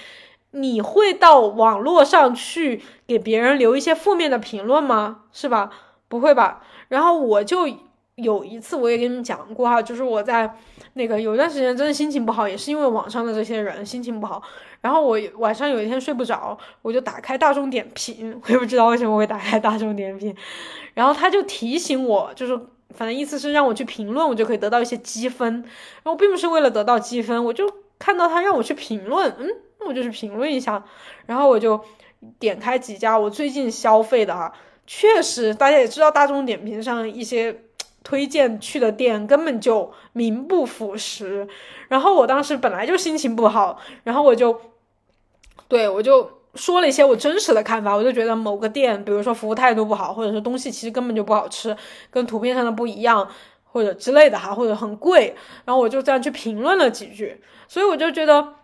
[0.51, 5.23] 你会到网络上去给别人留一些负面的评论吗？
[5.31, 5.69] 是吧？
[6.07, 6.63] 不会吧？
[6.87, 7.67] 然后我就
[8.15, 10.57] 有一次我也跟你们讲过哈，就是我在
[10.93, 14.41] 那个有段时间真的心情不好，也是因为网上的这些人心情不好。
[14.81, 20.35] 然后我晚上有一天睡不着，我就打开大众点评，我也不知道为什么会打开大众点评，
[20.93, 22.57] 然后他就提醒我，就是
[22.93, 25.53] 反正意思是让我去评论，我就可以得到一些积分。
[26.03, 29.49] 然后并不是为了得到积分，我就看到他让我去评论，嗯，
[29.87, 30.83] 我就去评论一下。
[31.25, 31.79] 然后我就
[32.39, 34.53] 点开几家我最近消费的哈，
[34.85, 37.63] 确实大家也知道，大众点评上一些。
[38.03, 41.45] 推荐去的店根本就名不副实，
[41.89, 44.61] 然后我当时本来就心情不好，然后我就，
[45.67, 51.75] 对我就说了一些我真实的看法，我就觉得某个店，比如说服务态度不好，或者是东西其实根本就不好吃，
[52.09, 53.29] 跟图片上的不一样，
[53.63, 58.55] 或者之类的哈，或者很贵，然后我就这样去评论了几句，所以我就觉得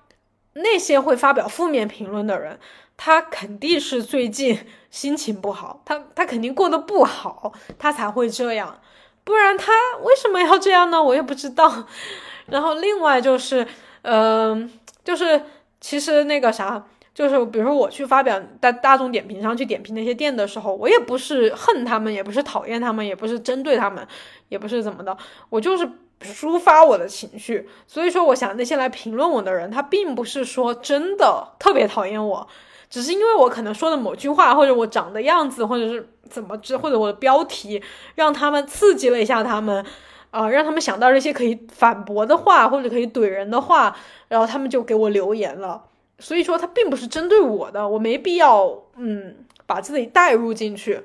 [0.53, 2.59] 那些会发表负面评论的人，
[2.97, 8.79] 他肯定是最近心情不好，他他肯定过得不好，他才会这样。
[9.25, 9.71] 不然他
[10.01, 11.01] 为什么要这样呢？
[11.01, 11.85] 我也不知道。
[12.47, 13.65] 然后另外就是，
[14.01, 14.69] 嗯，
[15.01, 15.41] 就是
[15.79, 24.05] 其实那个啥，就是比如说我去发表在大众点评上去点评那些店的时候，我也不是恨他们，也不是讨厌他们，也不是针对他们，
[24.49, 25.16] 也不是怎么的，
[25.49, 25.88] 我就是
[26.22, 27.70] 抒发我的情绪。
[27.86, 32.47] 所以说，我想那些来评论我的人，他并不是说真的特别讨厌我。
[32.89, 37.82] 只是因为我可能说的某句话，或者我长的样子，或者是怎么着，或者我的标题，
[38.16, 39.84] 让他们刺激了一下他们，
[40.30, 43.95] 啊，让他们想到这些可以反驳的话，或者可以怼人的话，
[44.28, 45.84] 然后他们就给我留言了。
[46.20, 49.36] 所以说，他并不是针对我的，我没必要，嗯，
[49.66, 51.01] 把自己带入进去。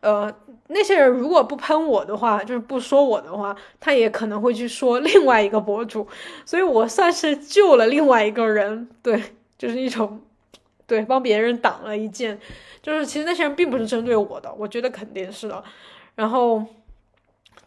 [0.00, 0.32] 呃，
[0.68, 6.06] 那些人如果不喷我的话，就是不说我的话，他也可能会去说另外一个博主，
[6.46, 9.22] 所以我算是救了另外一个人，对，
[9.58, 10.20] 就是一种。
[10.88, 12.38] 对，帮别人挡了一箭，
[12.80, 15.64] 就是其实那些人并不是针对我的，我觉得肯定是的。
[16.14, 16.64] 然后，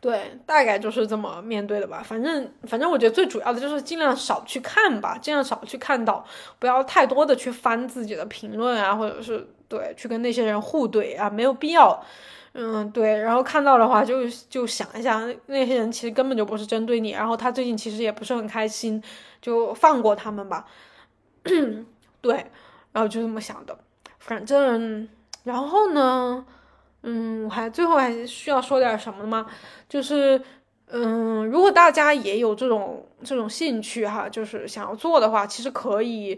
[0.02, 2.02] 对，大概就是这么面对的吧。
[2.04, 6.26] 反正，反正我觉得最主要的就是尽量少去看吧，尽量少去看到，
[6.58, 12.02] 不要太多的去翻自己的评论啊，或者是对，去跟那些人互怼啊，没有必要。
[12.54, 13.18] 嗯，对。
[13.20, 19.02] 然后看到的话，就就想一下，那些人其实根本就不是针对你，然后他最近其实也不是很开心，
[19.42, 20.66] 就放过他们吧。
[22.22, 22.46] 对。
[22.92, 23.78] 然后就这么想的，
[24.18, 25.08] 反正，
[25.44, 26.44] 然后呢，
[27.04, 29.46] 嗯，我还最后还需要说点什么吗？
[29.88, 30.42] 就是，
[30.88, 36.36] 嗯，如果大家也有这种这种兴趣哈，就是想要做的话，其实可以，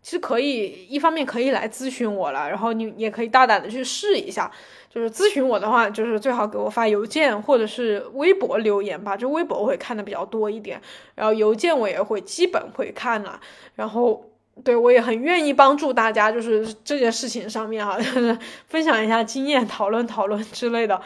[0.00, 4.48] 其实可以一方面可以来咨询我了，然后你也可以大胆的去试一下。
[4.88, 10.80] 就是咨询我的话，就是最好给我发邮件或者是微博留言吧，就微博我会看的比较多一点，
[11.16, 13.40] 然后邮件我也会基本会看了，
[13.74, 14.29] 然后。
[14.62, 18.36] 对，我也很愿意帮助大家，就是这件事情上面哈， 就是
[18.68, 21.00] 分享一下经验、讨论讨论之类的。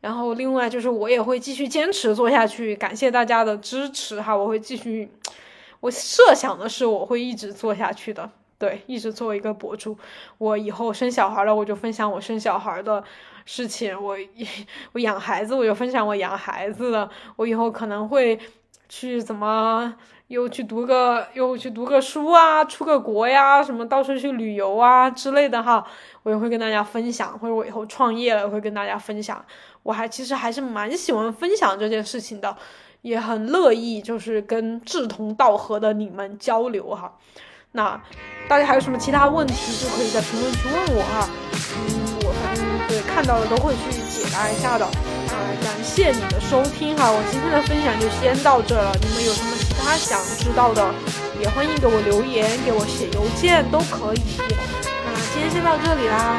[0.00, 5.10] 然后另外就是我也会继续坚持做下去，感谢大家的支持哈，我会继续。
[5.80, 9.98] 我设想的是我会一直做下去的，对，一直做一个博主。
[10.38, 13.02] 我以后生小孩了，我就分享我生小孩的
[13.44, 14.16] 事情；我
[14.92, 17.10] 我养孩子，我就分享我养孩子的。
[17.34, 18.38] 我以后可能会
[18.88, 19.92] 去怎么？
[20.32, 25.86] 又去读个，又去读个书啊，出个国呀，什么到处去旅游啊之类的哈，
[26.22, 29.44] 我也会跟大家分享，或者我以后创业了会跟大家分享。
[29.82, 32.56] 我还其实还是蛮喜欢分享这件事情的，
[33.02, 37.12] 也很乐意就是跟志同道合的你们交流哈。
[37.72, 38.00] 那
[38.48, 39.54] 大家还有什么其他问题，
[39.84, 41.28] 就可以在评论区问我哈。
[41.76, 45.21] 嗯，我反正对看到了都会去解答一下的。
[45.32, 48.94] 啊，感谢你的收听哈，我今天的分享就先到这了。
[49.00, 49.74] 你们有什么其？
[49.82, 50.94] 他想知道的，
[51.40, 54.20] 也欢迎给我留言，给我写邮件都可以。
[54.38, 56.36] 那今天先到这里啦，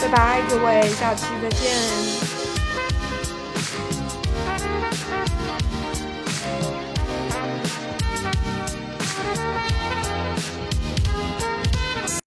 [0.00, 2.25] 拜拜，各位，下期再见。